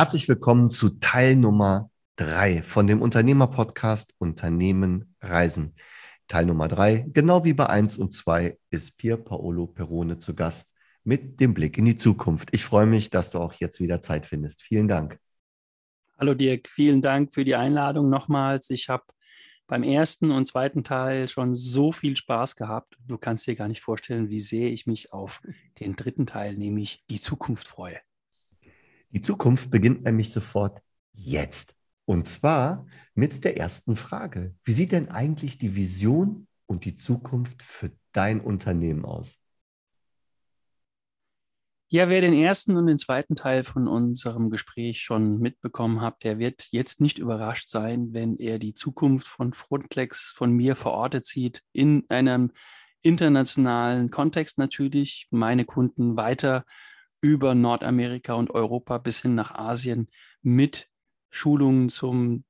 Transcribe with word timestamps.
Herzlich 0.00 0.30
willkommen 0.30 0.70
zu 0.70 0.88
Teil 0.88 1.36
Nummer 1.36 1.90
drei 2.16 2.62
von 2.62 2.86
dem 2.86 3.02
Unternehmerpodcast 3.02 4.14
Unternehmen 4.16 5.14
Reisen. 5.20 5.74
Teil 6.26 6.46
Nummer 6.46 6.68
drei, 6.68 7.04
genau 7.12 7.44
wie 7.44 7.52
bei 7.52 7.66
eins 7.66 7.98
und 7.98 8.14
zwei, 8.14 8.56
ist 8.70 8.96
Pier 8.96 9.18
Paolo 9.18 9.66
Perone 9.66 10.16
zu 10.16 10.34
Gast 10.34 10.72
mit 11.04 11.38
dem 11.38 11.52
Blick 11.52 11.76
in 11.76 11.84
die 11.84 11.96
Zukunft. 11.96 12.48
Ich 12.52 12.64
freue 12.64 12.86
mich, 12.86 13.10
dass 13.10 13.30
du 13.30 13.40
auch 13.40 13.52
jetzt 13.52 13.78
wieder 13.78 14.00
Zeit 14.00 14.24
findest. 14.24 14.62
Vielen 14.62 14.88
Dank. 14.88 15.18
Hallo 16.18 16.32
Dirk, 16.32 16.70
vielen 16.70 17.02
Dank 17.02 17.34
für 17.34 17.44
die 17.44 17.56
Einladung 17.56 18.08
nochmals. 18.08 18.70
Ich 18.70 18.88
habe 18.88 19.04
beim 19.66 19.82
ersten 19.82 20.30
und 20.30 20.48
zweiten 20.48 20.82
Teil 20.82 21.28
schon 21.28 21.54
so 21.54 21.92
viel 21.92 22.16
Spaß 22.16 22.56
gehabt. 22.56 22.96
Du 23.06 23.18
kannst 23.18 23.46
dir 23.46 23.54
gar 23.54 23.68
nicht 23.68 23.82
vorstellen, 23.82 24.30
wie 24.30 24.40
sehr 24.40 24.72
ich 24.72 24.86
mich 24.86 25.12
auf 25.12 25.42
den 25.78 25.94
dritten 25.94 26.24
Teil, 26.24 26.56
nämlich 26.56 27.04
die 27.10 27.20
Zukunft, 27.20 27.68
freue. 27.68 28.00
Die 29.10 29.20
Zukunft 29.20 29.70
beginnt 29.70 30.04
nämlich 30.04 30.32
sofort 30.32 30.82
jetzt. 31.12 31.74
Und 32.04 32.28
zwar 32.28 32.86
mit 33.14 33.44
der 33.44 33.56
ersten 33.56 33.96
Frage. 33.96 34.54
Wie 34.64 34.72
sieht 34.72 34.92
denn 34.92 35.08
eigentlich 35.10 35.58
die 35.58 35.76
Vision 35.76 36.46
und 36.66 36.84
die 36.84 36.94
Zukunft 36.94 37.62
für 37.62 37.90
dein 38.12 38.40
Unternehmen 38.40 39.04
aus? 39.04 39.38
Ja, 41.92 42.08
wer 42.08 42.20
den 42.20 42.34
ersten 42.34 42.76
und 42.76 42.86
den 42.86 42.98
zweiten 42.98 43.34
Teil 43.34 43.64
von 43.64 43.88
unserem 43.88 44.48
Gespräch 44.50 45.02
schon 45.02 45.40
mitbekommen 45.40 46.00
hat, 46.00 46.22
der 46.22 46.38
wird 46.38 46.68
jetzt 46.70 47.00
nicht 47.00 47.18
überrascht 47.18 47.68
sein, 47.68 48.12
wenn 48.12 48.36
er 48.36 48.60
die 48.60 48.74
Zukunft 48.74 49.26
von 49.26 49.52
Frontlex 49.52 50.32
von 50.36 50.52
mir 50.52 50.76
verortet 50.76 51.26
sieht, 51.26 51.64
in 51.72 52.04
einem 52.08 52.52
internationalen 53.02 54.10
Kontext 54.10 54.56
natürlich, 54.56 55.26
meine 55.32 55.64
Kunden 55.64 56.16
weiter 56.16 56.64
über 57.20 57.54
Nordamerika 57.54 58.34
und 58.34 58.50
Europa 58.50 58.98
bis 58.98 59.20
hin 59.20 59.34
nach 59.34 59.54
Asien 59.54 60.08
mit 60.42 60.88
Schulungen 61.30 61.88
zum 61.88 62.44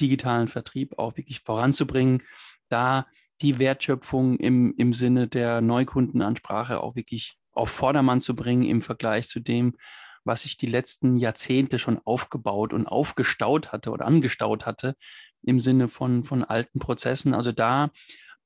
digitalen 0.00 0.48
Vertrieb 0.48 0.98
auch 0.98 1.16
wirklich 1.16 1.40
voranzubringen, 1.40 2.22
da 2.68 3.06
die 3.42 3.58
Wertschöpfung 3.58 4.36
im, 4.38 4.74
im 4.76 4.92
Sinne 4.94 5.28
der 5.28 5.60
Neukundenansprache 5.60 6.80
auch 6.80 6.96
wirklich 6.96 7.38
auf 7.52 7.70
Vordermann 7.70 8.20
zu 8.20 8.34
bringen 8.34 8.64
im 8.64 8.82
Vergleich 8.82 9.28
zu 9.28 9.40
dem, 9.40 9.76
was 10.24 10.42
sich 10.42 10.56
die 10.56 10.66
letzten 10.66 11.16
Jahrzehnte 11.16 11.78
schon 11.78 12.00
aufgebaut 12.04 12.72
und 12.72 12.86
aufgestaut 12.86 13.72
hatte 13.72 13.90
oder 13.90 14.06
angestaut 14.06 14.66
hatte 14.66 14.94
im 15.42 15.60
Sinne 15.60 15.88
von, 15.88 16.24
von 16.24 16.44
alten 16.44 16.80
Prozessen. 16.80 17.32
Also 17.32 17.52
da 17.52 17.90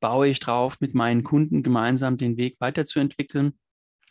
baue 0.00 0.28
ich 0.28 0.40
drauf, 0.40 0.80
mit 0.80 0.94
meinen 0.94 1.22
Kunden 1.22 1.62
gemeinsam 1.62 2.18
den 2.18 2.36
Weg 2.36 2.56
weiterzuentwickeln. 2.60 3.58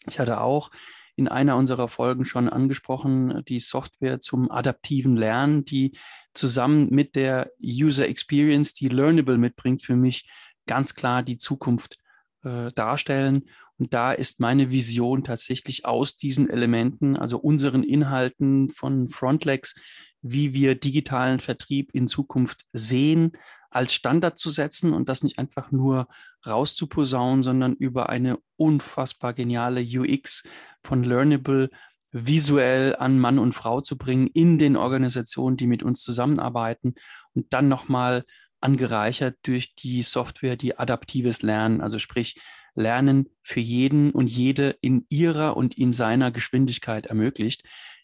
Ich 0.07 0.19
hatte 0.19 0.41
auch 0.41 0.71
in 1.19 1.27
einer 1.27 1.57
unserer 1.57 1.89
Folgen 1.89 2.23
schon 2.23 2.47
angesprochen, 2.47 3.43
die 3.47 3.59
Software 3.59 4.21
zum 4.21 4.49
adaptiven 4.49 5.17
Lernen, 5.17 5.65
die 5.65 5.97
zusammen 6.33 6.87
mit 6.89 7.15
der 7.15 7.51
User 7.61 8.07
Experience, 8.07 8.73
die 8.73 8.87
Learnable 8.87 9.37
mitbringt, 9.37 9.83
für 9.83 9.97
mich 9.97 10.31
ganz 10.65 10.95
klar 10.95 11.21
die 11.21 11.37
Zukunft 11.37 11.97
äh, 12.43 12.71
darstellen. 12.73 13.49
Und 13.77 13.93
da 13.93 14.13
ist 14.13 14.39
meine 14.39 14.71
Vision 14.71 15.25
tatsächlich 15.25 15.85
aus 15.85 16.15
diesen 16.15 16.49
Elementen, 16.49 17.17
also 17.17 17.37
unseren 17.37 17.83
Inhalten 17.83 18.69
von 18.69 19.09
Frontlex, 19.09 19.75
wie 20.21 20.53
wir 20.53 20.75
digitalen 20.75 21.41
Vertrieb 21.41 21.91
in 21.93 22.07
Zukunft 22.07 22.65
sehen, 22.71 23.33
als 23.71 23.93
Standard 23.93 24.39
zu 24.39 24.51
setzen 24.51 24.93
und 24.93 25.09
das 25.09 25.23
nicht 25.23 25.37
einfach 25.37 25.71
nur 25.71 26.07
rauszuposaunen, 26.47 27.43
sondern 27.43 27.73
über 27.73 28.09
eine 28.09 28.39
unfassbar 28.55 29.33
geniale 29.33 29.81
UX 29.81 30.43
von 30.83 31.03
Learnable 31.03 31.69
visuell 32.11 32.95
an 32.95 33.19
Mann 33.19 33.39
und 33.39 33.53
Frau 33.53 33.81
zu 33.81 33.97
bringen 33.97 34.27
in 34.27 34.57
den 34.57 34.75
Organisationen, 34.75 35.57
die 35.57 35.67
mit 35.67 35.83
uns 35.83 36.01
zusammenarbeiten 36.01 36.95
und 37.33 37.53
dann 37.53 37.69
nochmal 37.69 38.25
angereichert 38.61 39.37
durch 39.43 39.75
die 39.75 40.01
Software, 40.01 40.55
die 40.55 40.77
adaptives 40.77 41.41
Lernen, 41.41 41.81
also 41.81 41.99
sprich 41.99 42.39
Lernen 42.75 43.29
für 43.41 43.59
jeden 43.59 44.11
und 44.11 44.27
jede 44.27 44.75
in 44.81 45.05
ihrer 45.09 45.57
und 45.57 45.77
in 45.77 45.91
seiner 45.91 46.31
Geschwindigkeit 46.31 47.07
ermöglicht. 47.07 47.63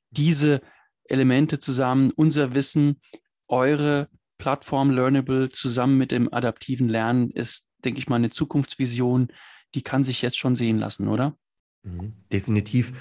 Diese 0.09 0.61
Elemente 1.05 1.59
zusammen, 1.59 2.11
unser 2.15 2.53
Wissen, 2.53 3.01
eure 3.47 4.09
Plattform 4.37 4.91
Learnable 4.91 5.49
zusammen 5.49 5.97
mit 5.97 6.11
dem 6.11 6.33
adaptiven 6.33 6.89
Lernen 6.89 7.31
ist, 7.31 7.69
denke 7.83 7.99
ich 7.99 8.07
mal, 8.07 8.17
eine 8.17 8.31
Zukunftsvision, 8.31 9.31
die 9.75 9.81
kann 9.81 10.03
sich 10.03 10.21
jetzt 10.21 10.37
schon 10.37 10.55
sehen 10.55 10.77
lassen, 10.77 11.07
oder? 11.07 11.37
Mhm, 11.85 12.13
definitiv, 12.31 12.93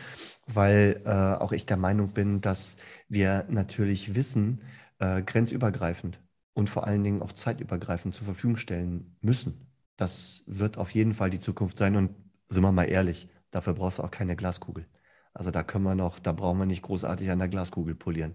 weil 0.47 1.01
äh, 1.05 1.11
auch 1.11 1.53
ich 1.53 1.67
der 1.67 1.79
Meinung 1.79 2.11
bin, 2.11 2.41
dass 2.41 2.77
wir 3.09 3.47
natürlich 3.49 4.15
Wissen 4.15 4.61
äh, 4.99 5.23
grenzübergreifend 5.23 6.21
und 6.53 6.71
vor 6.71 6.87
allen 6.87 7.03
Dingen 7.03 7.23
auch 7.23 7.33
zeitübergreifend 7.33 8.15
zur 8.15 8.27
Verfügung 8.27 8.57
stellen 8.57 9.17
müssen. 9.21 9.67
Das 9.97 10.43
wird 10.47 10.77
auf 10.77 10.91
jeden 10.91 11.15
Fall 11.15 11.31
die 11.31 11.39
Zukunft 11.39 11.79
sein. 11.79 11.97
Und 11.97 12.15
sind 12.49 12.63
wir 12.63 12.73
mal 12.73 12.85
ehrlich, 12.85 13.29
dafür 13.51 13.75
brauchst 13.75 13.99
du 13.99 14.03
auch 14.03 14.11
keine 14.11 14.37
Glaskugel. 14.37 14.87
Also 15.33 15.51
da 15.51 15.63
können 15.63 15.85
wir 15.85 15.95
noch, 15.95 16.19
da 16.19 16.33
brauchen 16.33 16.59
wir 16.59 16.67
nicht 16.67 16.83
großartig 16.83 17.31
an 17.31 17.41
der 17.41 17.49
Glaskugel 17.49 17.95
polieren. 17.95 18.35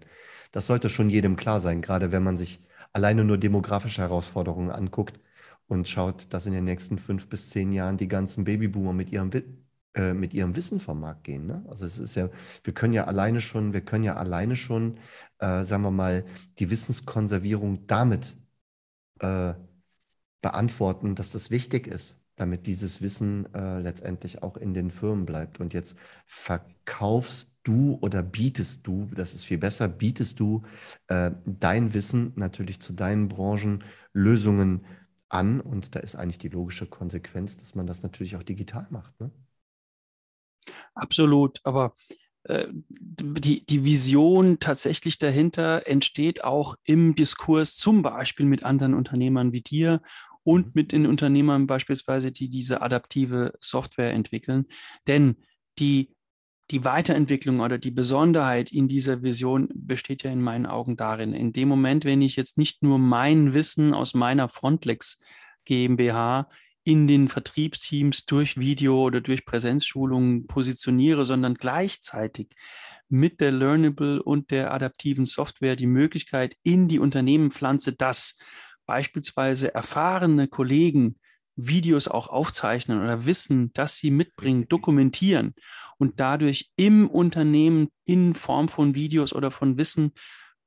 Das 0.52 0.66
sollte 0.66 0.90
schon 0.90 1.10
jedem 1.10 1.36
klar 1.36 1.60
sein, 1.60 1.80
gerade 1.80 2.12
wenn 2.12 2.22
man 2.22 2.36
sich 2.36 2.60
alleine 2.92 3.24
nur 3.24 3.38
demografische 3.38 4.02
Herausforderungen 4.02 4.70
anguckt 4.70 5.20
und 5.66 5.88
schaut, 5.88 6.32
dass 6.34 6.46
in 6.46 6.52
den 6.52 6.64
nächsten 6.64 6.98
fünf 6.98 7.28
bis 7.28 7.50
zehn 7.50 7.72
Jahren 7.72 7.96
die 7.96 8.08
ganzen 8.08 8.44
Babyboomer 8.44 8.92
mit 8.92 9.12
ihrem, 9.12 9.30
äh, 9.94 10.12
mit 10.12 10.34
ihrem 10.34 10.54
Wissen 10.54 10.78
vom 10.80 11.00
Markt 11.00 11.24
gehen. 11.24 11.46
Ne? 11.46 11.64
Also 11.68 11.84
es 11.84 11.98
ist 11.98 12.14
ja, 12.14 12.28
wir 12.62 12.72
können 12.72 12.92
ja 12.92 13.04
alleine 13.04 13.40
schon, 13.40 13.72
wir 13.72 13.80
können 13.80 14.04
ja 14.04 14.14
alleine 14.14 14.54
schon, 14.54 14.98
äh, 15.38 15.64
sagen 15.64 15.82
wir 15.82 15.90
mal, 15.90 16.24
die 16.58 16.70
Wissenskonservierung 16.70 17.86
damit 17.86 18.36
äh, 19.18 19.54
beantworten, 20.40 21.14
dass 21.14 21.32
das 21.32 21.50
wichtig 21.50 21.86
ist, 21.86 22.20
damit 22.36 22.66
dieses 22.66 23.02
Wissen 23.02 23.52
äh, 23.54 23.80
letztendlich 23.80 24.42
auch 24.42 24.56
in 24.56 24.74
den 24.74 24.90
Firmen 24.90 25.26
bleibt. 25.26 25.60
Und 25.60 25.74
jetzt 25.74 25.96
verkaufst 26.26 27.50
du 27.64 27.98
oder 28.00 28.22
bietest 28.22 28.86
du, 28.86 29.10
das 29.14 29.34
ist 29.34 29.44
viel 29.44 29.58
besser, 29.58 29.88
bietest 29.88 30.40
du 30.40 30.62
äh, 31.08 31.32
dein 31.44 31.92
Wissen 31.94 32.32
natürlich 32.36 32.80
zu 32.80 32.92
deinen 32.92 33.28
Branchen 33.28 33.84
Lösungen 34.12 34.86
an. 35.28 35.60
Und 35.60 35.94
da 35.94 36.00
ist 36.00 36.16
eigentlich 36.16 36.38
die 36.38 36.48
logische 36.48 36.86
Konsequenz, 36.86 37.56
dass 37.56 37.74
man 37.74 37.86
das 37.86 38.02
natürlich 38.02 38.36
auch 38.36 38.42
digital 38.42 38.86
macht. 38.90 39.20
Ne? 39.20 39.30
Absolut, 40.94 41.60
aber 41.64 41.94
äh, 42.44 42.66
die, 42.72 43.66
die 43.66 43.84
Vision 43.84 44.58
tatsächlich 44.60 45.18
dahinter 45.18 45.86
entsteht 45.86 46.44
auch 46.44 46.76
im 46.84 47.14
Diskurs, 47.14 47.76
zum 47.76 48.02
Beispiel 48.02 48.46
mit 48.46 48.62
anderen 48.62 48.94
Unternehmern 48.94 49.52
wie 49.52 49.60
dir 49.62 50.00
und 50.42 50.66
mhm. 50.66 50.72
mit 50.74 50.92
den 50.92 51.06
Unternehmern 51.06 51.66
beispielsweise, 51.66 52.32
die 52.32 52.48
diese 52.48 52.82
adaptive 52.82 53.52
Software 53.60 54.12
entwickeln. 54.12 54.66
Denn 55.06 55.36
die, 55.78 56.14
die 56.70 56.84
Weiterentwicklung 56.84 57.60
oder 57.60 57.78
die 57.78 57.90
Besonderheit 57.90 58.72
in 58.72 58.88
dieser 58.88 59.22
Vision 59.22 59.68
besteht 59.74 60.22
ja 60.22 60.30
in 60.30 60.40
meinen 60.40 60.66
Augen 60.66 60.96
darin, 60.96 61.34
in 61.34 61.52
dem 61.52 61.68
Moment, 61.68 62.04
wenn 62.04 62.22
ich 62.22 62.36
jetzt 62.36 62.58
nicht 62.58 62.82
nur 62.82 62.98
mein 62.98 63.52
Wissen 63.52 63.92
aus 63.92 64.14
meiner 64.14 64.48
Frontlex 64.48 65.20
GmbH 65.64 66.48
in 66.84 67.06
den 67.06 67.28
Vertriebsteams 67.28 68.24
durch 68.24 68.58
Video 68.58 69.02
oder 69.02 69.20
durch 69.20 69.44
Präsenzschulungen 69.44 70.46
positioniere, 70.46 71.24
sondern 71.24 71.54
gleichzeitig 71.54 72.48
mit 73.08 73.40
der 73.40 73.52
Learnable 73.52 74.22
und 74.22 74.50
der 74.50 74.72
adaptiven 74.72 75.24
Software 75.24 75.76
die 75.76 75.86
Möglichkeit 75.86 76.56
in 76.62 76.88
die 76.88 76.98
Unternehmen 76.98 77.50
pflanze, 77.50 77.92
dass 77.92 78.38
beispielsweise 78.86 79.74
erfahrene 79.74 80.48
Kollegen 80.48 81.16
Videos 81.56 82.08
auch 82.08 82.28
aufzeichnen 82.28 83.02
oder 83.02 83.26
wissen, 83.26 83.72
dass 83.74 83.96
sie 83.96 84.10
mitbringen, 84.10 84.68
dokumentieren 84.68 85.54
und 85.98 86.20
dadurch 86.20 86.70
im 86.76 87.10
Unternehmen 87.10 87.88
in 88.04 88.34
Form 88.34 88.68
von 88.68 88.94
Videos 88.94 89.32
oder 89.32 89.50
von 89.50 89.76
Wissen 89.76 90.12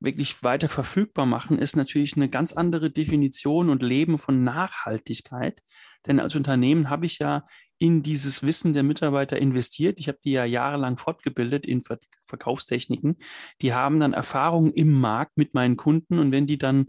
wirklich 0.00 0.42
weiter 0.42 0.68
verfügbar 0.68 1.26
machen, 1.26 1.58
ist 1.58 1.76
natürlich 1.76 2.16
eine 2.16 2.28
ganz 2.28 2.52
andere 2.52 2.90
Definition 2.90 3.70
und 3.70 3.82
Leben 3.82 4.18
von 4.18 4.42
Nachhaltigkeit. 4.42 5.62
Denn 6.06 6.20
als 6.20 6.36
Unternehmen 6.36 6.90
habe 6.90 7.06
ich 7.06 7.18
ja 7.18 7.44
in 7.78 8.02
dieses 8.02 8.42
Wissen 8.42 8.72
der 8.72 8.82
Mitarbeiter 8.82 9.38
investiert. 9.38 9.98
Ich 9.98 10.08
habe 10.08 10.18
die 10.22 10.32
ja 10.32 10.44
jahrelang 10.44 10.96
fortgebildet 10.96 11.66
in 11.66 11.82
Verkaufstechniken. 12.26 13.16
Die 13.62 13.74
haben 13.74 14.00
dann 14.00 14.12
Erfahrungen 14.12 14.72
im 14.72 14.92
Markt 14.92 15.36
mit 15.36 15.54
meinen 15.54 15.76
Kunden 15.76 16.18
und 16.18 16.30
wenn 16.32 16.46
die 16.46 16.58
dann 16.58 16.86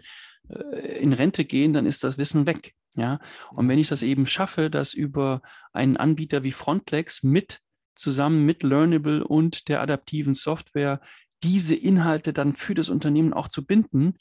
äh, 0.49 0.99
in 0.99 1.13
Rente 1.13 1.45
gehen, 1.45 1.73
dann 1.73 1.85
ist 1.85 2.03
das 2.03 2.17
Wissen 2.17 2.45
weg. 2.45 2.73
Ja, 2.97 3.19
und 3.51 3.67
wenn 3.67 3.79
ich 3.79 3.89
das 3.89 4.03
eben 4.03 4.25
schaffe, 4.25 4.69
das 4.69 4.93
über 4.93 5.41
einen 5.73 5.97
Anbieter 5.97 6.43
wie 6.43 6.53
Frontlex 6.53 7.23
mit 7.23 7.59
zusammen 7.95 8.45
mit 8.45 8.63
Learnable 8.63 9.25
und 9.25 9.67
der 9.67 9.81
adaptiven 9.81 10.33
Software 10.33 11.01
diese 11.43 11.75
Inhalte 11.75 12.33
dann 12.33 12.55
für 12.55 12.73
das 12.73 12.89
Unternehmen 12.89 13.33
auch 13.33 13.47
zu 13.47 13.65
binden, 13.65 14.15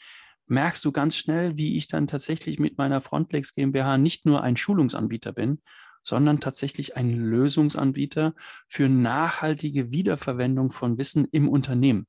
merkst 0.46 0.84
du 0.84 0.93
ganz 0.93 1.16
schnell, 1.16 1.56
wie 1.56 1.76
ich 1.76 1.88
dann 1.88 2.06
tatsächlich 2.06 2.58
mit 2.58 2.78
meiner 2.78 3.00
Frontlex 3.00 3.55
GmbH 3.55 3.99
nicht 3.99 4.26
nur 4.26 4.43
ein 4.43 4.56
Schulungsanbieter 4.56 5.32
bin, 5.32 5.61
sondern 6.02 6.40
tatsächlich 6.40 6.96
ein 6.96 7.11
Lösungsanbieter 7.11 8.34
für 8.69 8.88
nachhaltige 8.88 9.90
Wiederverwendung 9.90 10.70
von 10.70 10.99
Wissen 10.99 11.26
im 11.32 11.49
Unternehmen. 11.49 12.06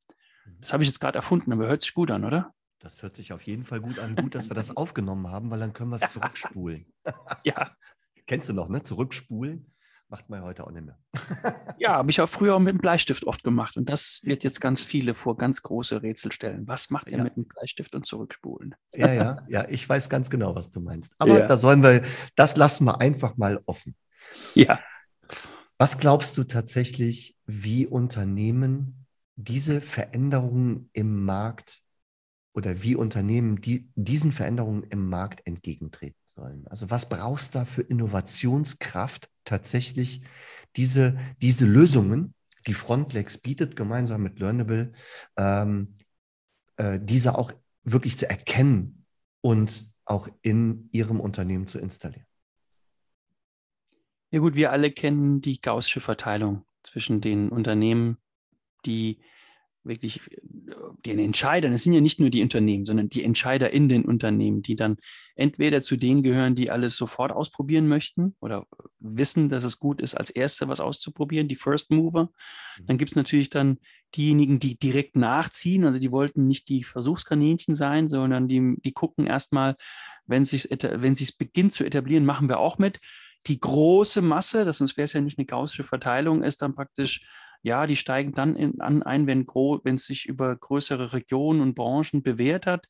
Das 0.60 0.74
habe 0.74 0.84
ich 0.84 0.90
jetzt 0.90 1.00
gerade 1.00 1.18
erfunden, 1.18 1.54
aber 1.54 1.68
hört 1.68 1.82
sich 1.82 1.94
gut 1.94 2.12
an, 2.12 2.26
oder? 2.26 2.54
Das 2.80 3.02
hört 3.02 3.16
sich 3.16 3.32
auf 3.32 3.42
jeden 3.44 3.64
Fall 3.64 3.80
gut 3.80 4.00
an. 4.00 4.16
Gut, 4.16 4.36
dass 4.36 4.50
wir 4.50 4.54
das 4.54 4.76
aufgenommen 4.78 5.30
haben, 5.30 5.50
weil 5.50 5.60
dann 5.60 5.74
können 5.74 5.92
wir 5.92 5.96
es 5.96 6.12
zurückspulen. 6.12 6.86
ja. 7.44 7.72
Kennst 8.28 8.50
du 8.50 8.54
noch, 8.54 8.70
ne? 8.70 8.84
Zurückspulen 8.84 9.72
macht 10.16 10.30
man 10.30 10.44
heute 10.44 10.66
auch 10.66 10.72
nicht 10.72 10.86
mehr. 10.86 10.98
ja, 11.78 11.96
habe 11.96 12.10
ich 12.10 12.22
auch 12.22 12.30
früher 12.30 12.58
mit 12.58 12.74
dem 12.74 12.78
Bleistift 12.78 13.28
oft 13.28 13.44
gemacht. 13.44 13.76
Und 13.76 13.90
das 13.90 14.22
wird 14.24 14.46
jetzt 14.46 14.62
ganz 14.62 14.82
viele 14.82 15.14
vor 15.14 15.36
ganz 15.36 15.62
große 15.62 16.02
Rätsel 16.04 16.32
stellen. 16.32 16.66
Was 16.70 16.90
macht 16.90 17.12
ihr 17.12 17.18
ja. 17.18 17.24
mit 17.26 17.36
dem 17.36 17.44
Bleistift 17.44 17.94
und 17.96 18.06
zurückspulen? 18.06 18.76
ja, 18.94 19.12
ja, 19.12 19.46
ja, 19.50 19.68
ich 19.68 19.88
weiß 19.90 20.08
ganz 20.08 20.30
genau, 20.30 20.56
was 20.56 20.72
du 20.72 20.80
meinst. 20.80 21.12
Aber 21.18 21.40
ja. 21.40 21.48
da 21.48 21.58
sollen 21.58 21.84
wir, 21.84 22.02
das 22.38 22.56
lassen 22.56 22.86
wir 22.86 23.02
einfach 23.02 23.36
mal 23.36 23.62
offen. 23.66 23.94
Ja. 24.54 24.80
Was 25.78 25.98
glaubst 25.98 26.38
du 26.38 26.46
tatsächlich, 26.46 27.36
wie 27.46 27.86
Unternehmen 27.86 29.06
diese 29.36 29.82
Veränderungen 29.82 30.90
im 30.94 31.26
Markt 31.26 31.82
oder 32.54 32.82
wie 32.84 32.96
Unternehmen 32.96 33.60
die, 33.60 33.90
diesen 33.96 34.32
Veränderungen 34.32 34.84
im 34.84 35.10
Markt 35.10 35.46
entgegentreten 35.46 36.22
sollen? 36.24 36.66
Also 36.68 36.90
was 36.90 37.10
brauchst 37.10 37.54
du 37.54 37.60
da 37.60 37.66
für 37.66 37.82
Innovationskraft, 37.82 39.30
tatsächlich 39.46 40.22
diese, 40.76 41.18
diese 41.42 41.66
Lösungen, 41.66 42.34
die 42.68 42.74
Frontlex 42.74 43.38
bietet, 43.38 43.76
gemeinsam 43.76 44.24
mit 44.24 44.40
Learnable, 44.40 44.92
ähm, 45.38 45.96
äh, 46.78 47.00
diese 47.02 47.38
auch 47.38 47.52
wirklich 47.84 48.18
zu 48.18 48.30
erkennen 48.30 49.06
und 49.42 49.90
auch 50.06 50.28
in 50.42 50.90
ihrem 50.92 51.20
Unternehmen 51.20 51.68
zu 51.68 51.80
installieren? 51.80 52.26
Ja 54.32 54.40
gut, 54.40 54.56
wir 54.56 54.72
alle 54.72 54.92
kennen 54.92 55.42
die 55.42 55.62
Gaußsche 55.62 56.02
Verteilung 56.02 56.66
zwischen 56.84 57.22
den 57.22 57.50
Unternehmen, 57.50 58.18
die 58.86 59.22
wirklich 59.86 60.22
den 61.06 61.20
Entscheidern, 61.20 61.74
es 61.74 61.84
sind 61.84 61.94
ja 61.94 62.02
nicht 62.02 62.20
nur 62.20 62.30
die 62.30 62.42
Unternehmen, 62.42 62.86
sondern 62.86 63.10
die 63.10 63.24
Entscheider 63.24 63.72
in 63.72 63.88
den 63.88 64.04
Unternehmen, 64.06 64.62
die 64.62 64.76
dann 64.76 64.98
entweder 65.36 65.82
zu 65.82 65.96
denen 65.96 66.24
gehören, 66.24 66.56
die 66.56 66.72
alles 66.72 66.98
sofort 66.98 67.32
ausprobieren 67.32 67.88
möchten 67.88 68.36
oder 68.40 68.66
wissen, 69.00 69.50
dass 69.50 69.64
es 69.64 69.80
gut 69.80 70.02
ist, 70.02 70.16
als 70.16 70.30
Erste 70.30 70.68
was 70.68 70.80
auszuprobieren, 70.80 71.48
die 71.48 71.56
First 71.56 71.92
Mover. 71.92 72.32
Mhm. 72.80 72.86
Dann 72.88 72.98
gibt 72.98 73.12
es 73.12 73.16
natürlich 73.16 73.50
dann 73.50 73.78
diejenigen, 74.16 74.60
die 74.60 74.78
direkt 74.78 75.16
nachziehen, 75.16 75.86
also 75.86 76.00
die 76.00 76.12
wollten 76.12 76.48
nicht 76.48 76.70
die 76.70 76.84
Versuchskaninchen 76.84 77.76
sein, 77.76 78.08
sondern 78.08 78.48
die, 78.48 78.76
die 78.84 78.94
gucken 78.94 79.28
erstmal, 79.28 79.76
wenn 80.26 80.42
es 80.42 80.50
sich 80.50 80.68
wenn 80.70 81.14
es 81.14 81.32
beginnt 81.32 81.74
zu 81.74 81.86
etablieren, 81.86 82.26
machen 82.26 82.50
wir 82.50 82.60
auch 82.60 82.78
mit. 82.78 83.00
Die 83.48 83.60
große 83.60 84.24
Masse, 84.24 84.66
das 84.66 84.80
sonst 84.80 84.98
wäre 84.98 85.06
es 85.06 85.14
ja 85.14 85.22
nicht 85.22 85.38
eine 85.38 85.46
gaussische 85.46 85.84
Verteilung, 85.84 86.44
ist 86.44 86.64
dann 86.64 86.74
praktisch 86.74 87.22
ja, 87.66 87.88
die 87.88 87.96
steigen 87.96 88.32
dann 88.34 88.56
in, 88.56 88.80
an 88.80 89.02
ein, 89.02 89.26
wenn 89.26 89.96
es 89.96 90.06
sich 90.06 90.28
über 90.28 90.56
größere 90.56 91.14
Regionen 91.14 91.62
und 91.62 91.74
Branchen 91.74 92.22
bewährt 92.22 92.68
hat. 92.68 92.86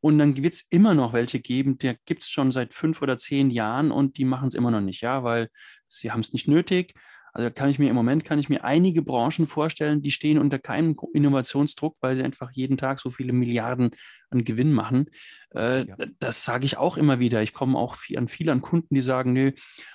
Und 0.00 0.18
dann 0.18 0.36
wird 0.36 0.52
es 0.52 0.66
immer 0.68 0.94
noch 0.94 1.14
welche 1.14 1.40
geben, 1.40 1.78
die 1.78 1.94
gibt 2.04 2.22
es 2.22 2.28
schon 2.28 2.52
seit 2.52 2.74
fünf 2.74 3.00
oder 3.00 3.16
zehn 3.16 3.50
Jahren 3.50 3.90
und 3.90 4.18
die 4.18 4.26
machen 4.26 4.48
es 4.48 4.54
immer 4.54 4.70
noch 4.70 4.82
nicht, 4.82 5.00
ja, 5.00 5.24
weil 5.24 5.48
sie 5.86 6.10
haben 6.10 6.20
es 6.20 6.34
nicht 6.34 6.48
nötig. 6.48 6.92
Also 7.32 7.50
kann 7.50 7.70
ich 7.70 7.78
mir 7.78 7.88
im 7.88 7.96
Moment 7.96 8.24
kann 8.24 8.38
ich 8.38 8.48
mir 8.48 8.64
einige 8.64 9.02
Branchen 9.02 9.46
vorstellen, 9.46 10.02
die 10.02 10.10
stehen 10.10 10.38
unter 10.38 10.58
keinem 10.58 10.96
Innovationsdruck, 11.14 11.96
weil 12.00 12.16
sie 12.16 12.24
einfach 12.24 12.50
jeden 12.50 12.76
Tag 12.76 13.00
so 13.00 13.10
viele 13.10 13.32
Milliarden 13.32 13.90
an 14.30 14.44
Gewinn 14.44 14.72
machen. 14.72 15.06
Äh, 15.54 15.86
ja. 15.86 15.96
Das 16.18 16.44
sage 16.44 16.66
ich 16.66 16.76
auch 16.76 16.98
immer 16.98 17.20
wieder. 17.20 17.40
Ich 17.40 17.54
komme 17.54 17.78
auch 17.78 17.94
viel, 17.94 18.18
an 18.18 18.28
viele 18.28 18.52
an 18.52 18.60
Kunden, 18.60 18.94
die 18.94 19.00
sagen, 19.00 19.32
nö, 19.32 19.52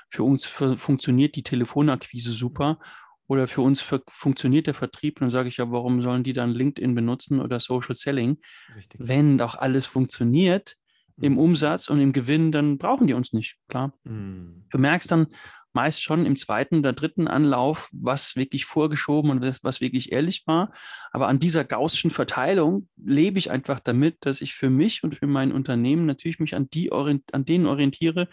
für 0.09 0.23
uns 0.23 0.45
funktioniert 0.45 1.35
die 1.35 1.43
Telefonakquise 1.43 2.31
super 2.31 2.79
oder 3.27 3.47
für 3.47 3.61
uns 3.61 3.81
für, 3.81 4.01
funktioniert 4.07 4.67
der 4.67 4.73
Vertrieb, 4.73 5.19
dann 5.19 5.29
sage 5.29 5.49
ich 5.49 5.57
ja, 5.57 5.71
warum 5.71 6.01
sollen 6.01 6.23
die 6.23 6.33
dann 6.33 6.51
LinkedIn 6.51 6.93
benutzen 6.95 7.39
oder 7.39 7.59
Social 7.59 7.95
Selling? 7.95 8.37
Richtig. 8.75 9.01
Wenn 9.03 9.37
doch 9.37 9.55
alles 9.55 9.85
funktioniert 9.85 10.75
im 11.17 11.33
mhm. 11.33 11.39
Umsatz 11.39 11.89
und 11.89 11.99
im 11.99 12.13
Gewinn, 12.13 12.51
dann 12.51 12.77
brauchen 12.77 13.07
die 13.07 13.13
uns 13.13 13.33
nicht, 13.33 13.57
klar. 13.67 13.93
Mhm. 14.03 14.65
Du 14.69 14.77
merkst 14.77 15.11
dann 15.11 15.27
meist 15.75 16.01
schon 16.01 16.25
im 16.25 16.37
zweiten 16.37 16.79
oder 16.79 16.93
dritten 16.93 17.27
Anlauf, 17.27 17.89
was 17.91 18.35
wirklich 18.37 18.65
vorgeschoben 18.65 19.29
und 19.29 19.41
was, 19.41 19.63
was 19.63 19.81
wirklich 19.81 20.11
ehrlich 20.11 20.43
war. 20.47 20.71
Aber 21.11 21.27
an 21.27 21.37
dieser 21.37 21.65
gaußschen 21.65 22.11
Verteilung 22.11 22.87
lebe 22.95 23.37
ich 23.37 23.51
einfach 23.51 23.81
damit, 23.81 24.17
dass 24.21 24.39
ich 24.39 24.53
für 24.53 24.69
mich 24.69 25.03
und 25.03 25.15
für 25.15 25.27
mein 25.27 25.51
Unternehmen 25.51 26.05
natürlich 26.05 26.39
mich 26.39 26.55
an, 26.55 26.69
die, 26.69 26.91
an 26.93 27.45
denen 27.45 27.65
orientiere, 27.65 28.29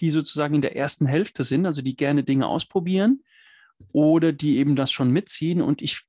die 0.00 0.10
sozusagen 0.10 0.54
in 0.54 0.62
der 0.62 0.76
ersten 0.76 1.06
Hälfte 1.06 1.44
sind, 1.44 1.66
also 1.66 1.80
die 1.80 1.96
gerne 1.96 2.24
Dinge 2.24 2.46
ausprobieren, 2.46 3.22
oder 3.92 4.32
die 4.32 4.58
eben 4.58 4.76
das 4.76 4.92
schon 4.92 5.10
mitziehen. 5.10 5.60
Und 5.62 5.82
ich, 5.82 6.02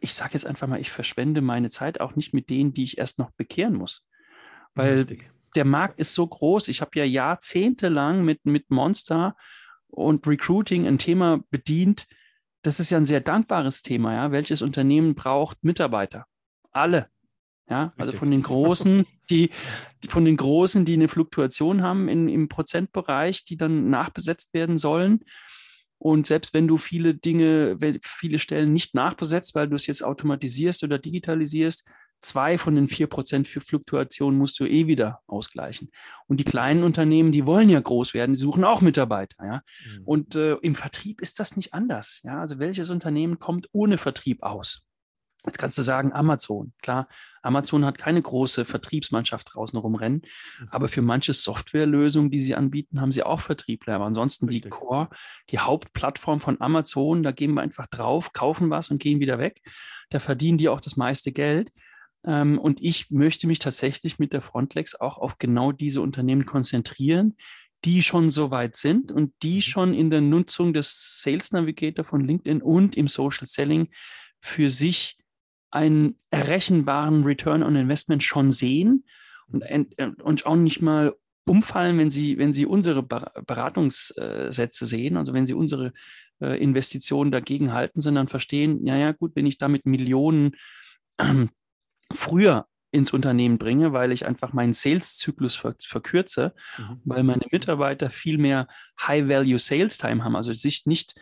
ich 0.00 0.14
sage 0.14 0.34
jetzt 0.34 0.46
einfach 0.46 0.66
mal, 0.66 0.80
ich 0.80 0.90
verschwende 0.90 1.40
meine 1.40 1.70
Zeit 1.70 2.00
auch 2.00 2.16
nicht 2.16 2.34
mit 2.34 2.50
denen, 2.50 2.72
die 2.72 2.84
ich 2.84 2.98
erst 2.98 3.18
noch 3.18 3.30
bekehren 3.32 3.74
muss. 3.74 4.04
Weil 4.74 4.98
Richtig. 4.98 5.30
der 5.54 5.64
Markt 5.64 5.98
ist 5.98 6.14
so 6.14 6.26
groß. 6.26 6.68
Ich 6.68 6.80
habe 6.80 6.98
ja 6.98 7.04
jahrzehntelang 7.04 8.24
mit, 8.24 8.44
mit 8.46 8.70
Monster 8.70 9.36
und 9.88 10.26
Recruiting 10.26 10.86
ein 10.86 10.98
Thema 10.98 11.40
bedient. 11.50 12.06
Das 12.62 12.80
ist 12.80 12.90
ja 12.90 12.98
ein 12.98 13.04
sehr 13.04 13.20
dankbares 13.20 13.82
Thema. 13.82 14.14
Ja? 14.14 14.32
Welches 14.32 14.62
Unternehmen 14.62 15.14
braucht 15.14 15.64
Mitarbeiter? 15.64 16.26
Alle. 16.70 17.08
Ja, 17.70 17.92
also 17.98 18.12
von 18.12 18.30
den 18.30 18.42
Großen, 18.42 19.06
die, 19.28 19.50
die, 20.02 20.08
von 20.08 20.24
den 20.24 20.36
Großen, 20.36 20.84
die 20.84 20.94
eine 20.94 21.08
Fluktuation 21.08 21.82
haben 21.82 22.08
in, 22.08 22.28
im 22.28 22.48
Prozentbereich, 22.48 23.44
die 23.44 23.56
dann 23.56 23.90
nachbesetzt 23.90 24.54
werden 24.54 24.78
sollen, 24.78 25.20
und 25.98 26.26
selbst 26.26 26.54
wenn 26.54 26.68
du 26.68 26.78
viele 26.78 27.14
Dinge, 27.14 27.76
viele 28.02 28.38
Stellen 28.38 28.72
nicht 28.72 28.94
nachbesetzt, 28.94 29.54
weil 29.54 29.68
du 29.68 29.76
es 29.76 29.86
jetzt 29.86 30.04
automatisierst 30.04 30.84
oder 30.84 30.98
digitalisierst, 30.98 31.88
zwei 32.20 32.58
von 32.58 32.74
den 32.74 32.88
vier 32.88 33.06
Prozent 33.06 33.48
für 33.48 33.60
Fluktuation 33.60 34.36
musst 34.36 34.58
du 34.60 34.64
eh 34.64 34.86
wieder 34.86 35.20
ausgleichen. 35.26 35.90
Und 36.26 36.38
die 36.38 36.44
kleinen 36.44 36.82
Unternehmen, 36.82 37.32
die 37.32 37.46
wollen 37.46 37.68
ja 37.68 37.80
groß 37.80 38.14
werden, 38.14 38.34
die 38.34 38.40
suchen 38.40 38.64
auch 38.64 38.80
Mitarbeiter. 38.80 39.44
Ja? 39.44 39.62
Mhm. 39.86 40.02
Und 40.04 40.34
äh, 40.34 40.54
im 40.62 40.74
Vertrieb 40.74 41.20
ist 41.20 41.40
das 41.40 41.56
nicht 41.56 41.74
anders. 41.74 42.20
Ja? 42.24 42.40
Also 42.40 42.58
welches 42.58 42.90
Unternehmen 42.90 43.38
kommt 43.38 43.68
ohne 43.72 43.98
Vertrieb 43.98 44.42
aus? 44.42 44.87
Jetzt 45.48 45.58
kannst 45.58 45.78
du 45.78 45.82
sagen, 45.82 46.12
Amazon. 46.12 46.72
Klar, 46.82 47.08
Amazon 47.42 47.84
hat 47.84 47.98
keine 47.98 48.20
große 48.20 48.64
Vertriebsmannschaft 48.64 49.54
draußen 49.54 49.78
rumrennen, 49.78 50.22
mhm. 50.60 50.68
aber 50.70 50.88
für 50.88 51.02
manche 51.02 51.32
Softwarelösungen, 51.32 52.30
die 52.30 52.40
sie 52.40 52.54
anbieten, 52.54 53.00
haben 53.00 53.12
sie 53.12 53.22
auch 53.22 53.40
Vertriebler. 53.40 53.94
Aber 53.94 54.04
ansonsten 54.04 54.46
Richtig. 54.46 54.64
die 54.64 54.68
Core, 54.68 55.08
die 55.50 55.58
Hauptplattform 55.58 56.40
von 56.40 56.60
Amazon, 56.60 57.22
da 57.22 57.32
gehen 57.32 57.54
wir 57.54 57.62
einfach 57.62 57.86
drauf, 57.86 58.32
kaufen 58.32 58.70
was 58.70 58.90
und 58.90 58.98
gehen 58.98 59.20
wieder 59.20 59.38
weg. 59.38 59.62
Da 60.10 60.20
verdienen 60.20 60.58
die 60.58 60.68
auch 60.68 60.80
das 60.80 60.96
meiste 60.96 61.32
Geld. 61.32 61.70
Ähm, 62.24 62.58
und 62.58 62.82
ich 62.82 63.10
möchte 63.10 63.46
mich 63.46 63.58
tatsächlich 63.58 64.18
mit 64.18 64.32
der 64.32 64.42
Frontlex 64.42 64.94
auch 64.94 65.18
auf 65.18 65.38
genau 65.38 65.72
diese 65.72 66.02
Unternehmen 66.02 66.46
konzentrieren, 66.46 67.36
die 67.84 68.02
schon 68.02 68.30
so 68.30 68.50
weit 68.50 68.76
sind 68.76 69.12
und 69.12 69.32
die 69.42 69.56
mhm. 69.56 69.62
schon 69.62 69.94
in 69.94 70.10
der 70.10 70.20
Nutzung 70.20 70.72
des 70.72 71.20
Sales 71.22 71.52
Navigator 71.52 72.04
von 72.04 72.24
LinkedIn 72.24 72.60
und 72.60 72.96
im 72.96 73.08
Social 73.08 73.46
Selling 73.46 73.88
für 74.40 74.70
sich 74.70 75.17
einen 75.70 76.18
errechenbaren 76.30 77.24
Return 77.24 77.62
on 77.62 77.76
Investment 77.76 78.22
schon 78.22 78.50
sehen 78.50 79.04
und, 79.48 80.22
und 80.22 80.46
auch 80.46 80.56
nicht 80.56 80.82
mal 80.82 81.14
umfallen, 81.46 81.98
wenn 81.98 82.10
sie, 82.10 82.38
wenn 82.38 82.52
sie 82.52 82.66
unsere 82.66 83.02
Beratungssätze 83.02 84.86
sehen, 84.86 85.16
also 85.16 85.32
wenn 85.32 85.46
sie 85.46 85.54
unsere 85.54 85.92
äh, 86.40 86.62
Investitionen 86.62 87.30
dagegen 87.30 87.72
halten, 87.72 88.00
sondern 88.00 88.28
verstehen, 88.28 88.84
ja, 88.84 88.96
ja, 88.96 89.12
gut, 89.12 89.34
wenn 89.34 89.46
ich 89.46 89.58
damit 89.58 89.86
Millionen 89.86 90.52
äh, 91.16 91.46
früher 92.12 92.66
ins 92.90 93.12
Unternehmen 93.12 93.58
bringe, 93.58 93.92
weil 93.92 94.12
ich 94.12 94.24
einfach 94.26 94.52
meinen 94.52 94.72
Sales-Zyklus 94.72 95.56
ver 95.56 95.74
verkürze, 95.78 96.54
mhm. 96.78 97.00
weil 97.04 97.22
meine 97.22 97.46
Mitarbeiter 97.50 98.08
viel 98.08 98.38
mehr 98.38 98.66
High-Value-Sales-Time 99.02 100.24
haben, 100.24 100.36
also 100.36 100.52
sich 100.52 100.86
nicht 100.86 101.14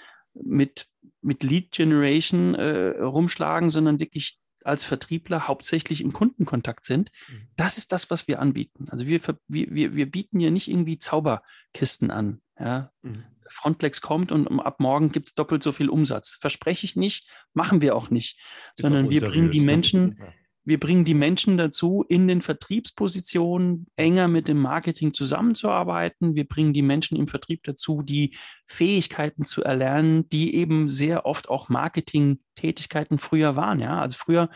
mit 0.43 0.89
mit 1.27 1.43
Lead 1.43 1.73
Generation 1.73 2.55
äh, 2.55 3.01
rumschlagen, 3.01 3.71
sondern 3.71 3.99
wirklich 4.01 4.39
als 4.65 4.85
Vertriebler 4.85 5.49
hauptsächlich 5.49 6.01
im 6.01 6.13
Kundenkontakt 6.13 6.85
sind. 6.85 7.11
Mhm. 7.29 7.49
Das 7.57 7.79
ist 7.79 7.93
das, 7.93 8.11
was 8.11 8.27
wir 8.29 8.41
anbieten. 8.41 8.89
Also 8.91 9.07
wir, 9.07 9.21
wir, 9.49 9.95
wir 9.95 10.11
bieten 10.11 10.41
ja 10.41 10.51
nicht 10.51 10.69
irgendwie 10.69 10.99
Zauberkisten 10.99 12.11
an. 12.11 12.41
Ja? 12.59 12.93
Mhm. 13.03 13.25
Frontlex 13.49 14.01
kommt 14.01 14.33
und 14.33 14.49
ab 14.61 14.81
morgen 14.81 15.13
gibt 15.13 15.29
es 15.29 15.35
doppelt 15.35 15.63
so 15.63 15.73
viel 15.73 15.89
Umsatz. 15.89 16.37
Verspreche 16.41 16.85
ich 16.85 16.97
nicht, 16.97 17.29
machen 17.55 17.81
wir 17.81 17.95
auch 17.95 18.11
nicht, 18.11 18.39
ist 18.77 18.83
sondern 18.83 19.09
wir 19.09 19.21
bringen 19.21 19.51
die? 19.51 19.61
Menschen, 19.61 20.17
ja 20.19 20.33
wir 20.67 20.81
bringen 20.81 21.05
die 21.05 21.15
Menschen 21.15 21.57
dazu, 21.57 22.05
in 22.09 22.27
den 22.27 22.43
Vertriebspositionen 22.43 23.87
enger 23.95 24.27
mit 24.27 24.49
dem 24.49 24.59
Marketing 24.59 25.15
zusammenzuarbeiten. 25.15 26.35
Wir 26.35 26.47
bringen 26.47 26.73
die 26.73 26.83
Menschen 26.83 27.17
im 27.17 27.29
Vertrieb 27.29 27.63
dazu, 27.63 28.03
die 28.03 28.37
Fähigkeiten 28.67 29.45
zu 29.45 29.63
erlernen, 29.63 30.29
die 30.29 30.57
eben 30.57 30.89
sehr 30.89 31.25
oft 31.25 31.49
auch 31.49 31.69
Marketing-Tätigkeiten 31.69 33.19
früher 33.19 33.55
waren. 33.55 33.79
Ja, 33.79 34.01
also 34.01 34.17
früher 34.19 34.51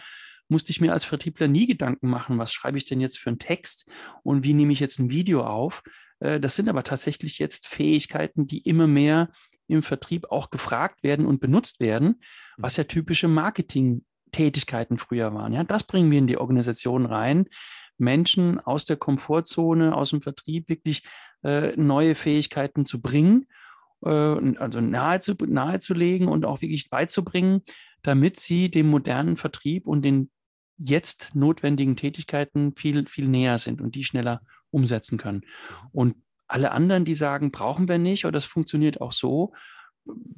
musste 0.49 0.73
ich 0.73 0.81
mir 0.81 0.93
als 0.93 1.05
Vertriebler 1.05 1.47
nie 1.47 1.67
Gedanken 1.67 2.11
machen, 2.11 2.38
was 2.38 2.52
schreibe 2.52 2.76
ich 2.76 2.85
denn 2.85 3.00
jetzt 3.00 3.19
für 3.19 3.31
einen 3.31 3.38
Text 3.38 3.88
und 4.25 4.43
wie 4.43 4.52
nehme 4.52 4.73
ich 4.73 4.81
jetzt 4.81 4.99
ein 4.99 5.11
Video 5.11 5.45
auf. 5.45 5.85
Äh, 6.19 6.40
das 6.40 6.57
sind 6.57 6.69
aber 6.69 6.83
tatsächlich 6.83 7.38
jetzt 7.38 7.69
Fähigkeiten, 7.69 8.49
die 8.49 8.59
immer 8.59 8.88
mehr 8.88 9.31
im 9.69 9.85
Vertrieb 9.85 10.26
auch 10.31 10.50
gefragt 10.50 11.05
werden 11.05 11.25
und 11.25 11.40
benutzt 11.40 11.79
werden, 11.79 12.21
was 12.57 12.76
ja 12.76 12.83
typische 12.83 13.29
Marketing 13.29 14.05
Tätigkeiten 14.31 14.99
früher 14.99 15.35
waren. 15.35 15.53
Ja, 15.53 15.65
das 15.65 15.85
bringen 15.85 16.11
wir 16.11 16.19
in 16.19 16.27
die 16.27 16.39
Organisation 16.39 17.07
rein. 17.07 17.47
Menschen 17.99 18.59
aus 18.61 18.85
der 18.85 18.97
Komfortzone, 18.97 19.95
aus 19.95 20.11
dem 20.11 20.23
Vertrieb 20.23 20.69
wirklich 20.69 21.03
äh, 21.43 21.77
neue 21.77 22.15
Fähigkeiten 22.15 22.87
zu 22.87 23.01
bringen, 23.01 23.47
äh, 24.05 24.11
also 24.11 24.81
nahezu, 24.81 25.35
nahezulegen 25.47 26.29
und 26.29 26.45
auch 26.45 26.63
wirklich 26.63 26.89
beizubringen, 26.91 27.63
damit 28.03 28.41
sie 28.41 28.71
dem 28.71 28.89
modernen 28.89 29.37
Vertrieb 29.37 29.87
und 29.87 30.03
den 30.03 30.31
jetzt 30.79 31.35
notwendigen 31.35 31.97
Tätigkeiten 31.97 32.75
viel, 32.75 33.07
viel 33.07 33.29
näher 33.29 33.59
sind 33.59 33.83
und 33.83 33.95
die 33.95 34.05
schneller 34.05 34.41
umsetzen 34.71 35.19
können. 35.19 35.43
Und 35.93 36.17
alle 36.47 36.73
anderen, 36.73 37.05
die 37.05 37.15
sagen, 37.15 37.51
brauchen 37.51 37.89
wir 37.89 37.99
nicht 37.99 38.25
oder 38.25 38.33
das 38.33 38.47
funktioniert 38.47 39.01
auch 39.01 39.13
so, 39.13 39.53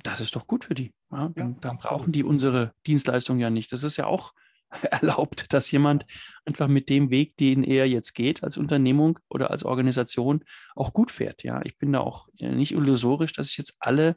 das 0.02 0.20
ist 0.20 0.36
doch 0.36 0.46
gut 0.46 0.64
für 0.64 0.74
die. 0.74 0.92
Ja? 1.10 1.30
Dann, 1.34 1.60
dann 1.60 1.78
brauchen 1.78 2.12
die 2.12 2.24
unsere 2.24 2.72
Dienstleistung 2.86 3.38
ja 3.38 3.50
nicht. 3.50 3.72
Das 3.72 3.82
ist 3.82 3.96
ja 3.96 4.06
auch 4.06 4.32
erlaubt, 4.90 5.52
dass 5.52 5.70
jemand 5.70 6.06
einfach 6.44 6.68
mit 6.68 6.88
dem 6.88 7.10
Weg, 7.10 7.36
den 7.36 7.64
er 7.64 7.86
jetzt 7.88 8.14
geht, 8.14 8.42
als 8.42 8.56
Unternehmung 8.56 9.18
oder 9.28 9.50
als 9.50 9.64
Organisation, 9.64 10.44
auch 10.74 10.92
gut 10.92 11.10
fährt. 11.10 11.42
Ja, 11.42 11.60
ich 11.64 11.78
bin 11.78 11.92
da 11.92 12.00
auch 12.00 12.28
nicht 12.38 12.72
illusorisch, 12.72 13.32
dass 13.32 13.48
ich 13.48 13.58
jetzt 13.58 13.76
alle 13.80 14.16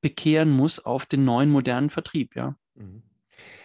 bekehren 0.00 0.50
muss 0.50 0.78
auf 0.84 1.06
den 1.06 1.24
neuen 1.24 1.50
modernen 1.50 1.90
Vertrieb. 1.90 2.36
Ja. 2.36 2.56
Mhm. 2.74 3.02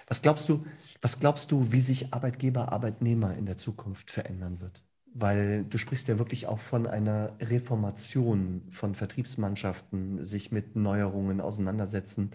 Was 0.08 0.22
glaubst 0.22 0.50
du, 0.50 0.66
was 1.02 1.20
glaubst 1.20 1.52
du, 1.52 1.72
wie 1.72 1.80
sich 1.80 2.14
Arbeitgeber, 2.14 2.72
Arbeitnehmer 2.72 3.36
in 3.36 3.46
der 3.46 3.58
Zukunft 3.58 4.12
verändern 4.12 4.60
wird? 4.60 4.84
Weil 5.16 5.66
du 5.66 5.78
sprichst 5.78 6.08
ja 6.08 6.18
wirklich 6.18 6.48
auch 6.48 6.60
von 6.60 6.88
einer 6.88 7.38
Reformation 7.40 8.64
von 8.72 8.96
Vertriebsmannschaften, 8.96 10.26
sich 10.26 10.52
mit 10.52 10.76
Neuerungen 10.76 11.40
auseinandersetzen 11.42 12.32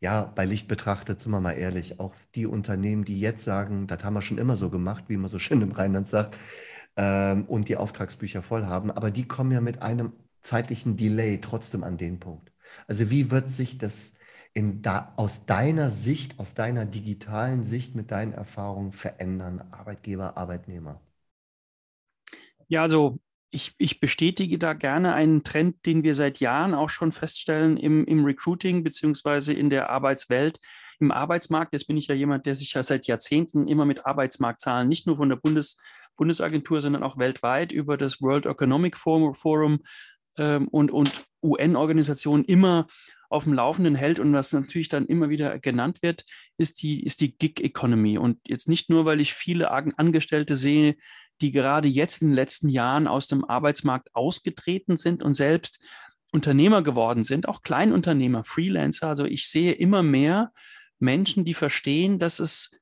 ja, 0.00 0.24
bei 0.34 0.44
Licht 0.44 0.68
betrachtet, 0.68 1.20
sind 1.20 1.32
wir 1.32 1.40
mal 1.40 1.52
ehrlich, 1.52 2.00
auch 2.00 2.14
die 2.34 2.46
Unternehmen, 2.46 3.04
die 3.04 3.18
jetzt 3.20 3.44
sagen, 3.44 3.86
das 3.86 4.04
haben 4.04 4.14
wir 4.14 4.22
schon 4.22 4.38
immer 4.38 4.56
so 4.56 4.70
gemacht, 4.70 5.04
wie 5.08 5.16
man 5.16 5.28
so 5.28 5.38
schön 5.38 5.62
im 5.62 5.72
Rheinland 5.72 6.08
sagt, 6.08 6.36
ähm, 6.96 7.44
und 7.46 7.68
die 7.68 7.76
Auftragsbücher 7.76 8.42
voll 8.42 8.66
haben, 8.66 8.90
aber 8.90 9.10
die 9.10 9.26
kommen 9.26 9.50
ja 9.52 9.60
mit 9.60 9.82
einem 9.82 10.12
zeitlichen 10.42 10.96
Delay 10.96 11.40
trotzdem 11.40 11.84
an 11.84 11.96
den 11.96 12.20
Punkt. 12.20 12.52
Also 12.86 13.10
wie 13.10 13.30
wird 13.30 13.48
sich 13.48 13.78
das 13.78 14.14
da, 14.54 15.12
aus 15.16 15.46
deiner 15.46 15.90
Sicht, 15.90 16.38
aus 16.38 16.54
deiner 16.54 16.86
digitalen 16.86 17.62
Sicht 17.64 17.94
mit 17.94 18.10
deinen 18.10 18.32
Erfahrungen 18.32 18.92
verändern, 18.92 19.64
Arbeitgeber, 19.72 20.36
Arbeitnehmer? 20.36 21.00
Ja, 22.68 22.82
also 22.82 23.18
ich, 23.50 23.72
ich, 23.78 24.00
bestätige 24.00 24.58
da 24.58 24.72
gerne 24.72 25.14
einen 25.14 25.44
Trend, 25.44 25.86
den 25.86 26.02
wir 26.02 26.16
seit 26.16 26.40
Jahren 26.40 26.74
auch 26.74 26.88
schon 26.88 27.12
feststellen 27.12 27.76
im, 27.76 28.04
im 28.04 28.24
Recruiting 28.24 28.82
beziehungsweise 28.82 29.52
in 29.52 29.70
der 29.70 29.90
Arbeitswelt, 29.90 30.58
im 30.98 31.12
Arbeitsmarkt. 31.12 31.72
Jetzt 31.72 31.86
bin 31.86 31.96
ich 31.96 32.08
ja 32.08 32.16
jemand, 32.16 32.46
der 32.46 32.56
sich 32.56 32.72
ja 32.72 32.82
seit 32.82 33.06
Jahrzehnten 33.06 33.68
immer 33.68 33.84
mit 33.84 34.06
Arbeitsmarktzahlen, 34.06 34.88
nicht 34.88 35.06
nur 35.06 35.16
von 35.16 35.28
der 35.28 35.36
Bundes, 35.36 35.76
Bundesagentur, 36.16 36.80
sondern 36.80 37.04
auch 37.04 37.16
weltweit 37.16 37.70
über 37.70 37.96
das 37.96 38.20
World 38.20 38.46
Economic 38.46 38.96
Forum 38.96 39.80
ähm, 40.36 40.68
und, 40.68 40.90
und 40.90 41.24
UN-Organisationen 41.42 42.44
immer 42.44 42.88
auf 43.30 43.44
dem 43.44 43.52
Laufenden 43.52 43.94
hält 43.94 44.20
und 44.20 44.32
was 44.32 44.52
natürlich 44.52 44.88
dann 44.88 45.06
immer 45.06 45.28
wieder 45.28 45.58
genannt 45.58 46.02
wird, 46.02 46.24
ist 46.56 46.82
die, 46.82 47.04
ist 47.04 47.20
die 47.20 47.36
Gig 47.36 47.60
Economy. 47.60 48.16
Und 48.16 48.38
jetzt 48.46 48.68
nicht 48.68 48.90
nur, 48.90 49.04
weil 49.04 49.20
ich 49.20 49.34
viele 49.34 49.70
Angestellte 49.70 50.54
sehe, 50.54 50.96
die 51.40 51.52
gerade 51.52 51.88
jetzt 51.88 52.22
in 52.22 52.28
den 52.28 52.34
letzten 52.34 52.68
Jahren 52.68 53.06
aus 53.06 53.26
dem 53.26 53.44
Arbeitsmarkt 53.44 54.14
ausgetreten 54.14 54.96
sind 54.96 55.22
und 55.22 55.34
selbst 55.34 55.80
Unternehmer 56.32 56.82
geworden 56.82 57.24
sind, 57.24 57.48
auch 57.48 57.62
Kleinunternehmer, 57.62 58.44
Freelancer. 58.44 59.08
Also 59.08 59.24
ich 59.24 59.48
sehe 59.48 59.72
immer 59.72 60.02
mehr 60.02 60.52
Menschen, 60.98 61.44
die 61.44 61.54
verstehen, 61.54 62.18
dass 62.18 62.40
es 62.40 62.72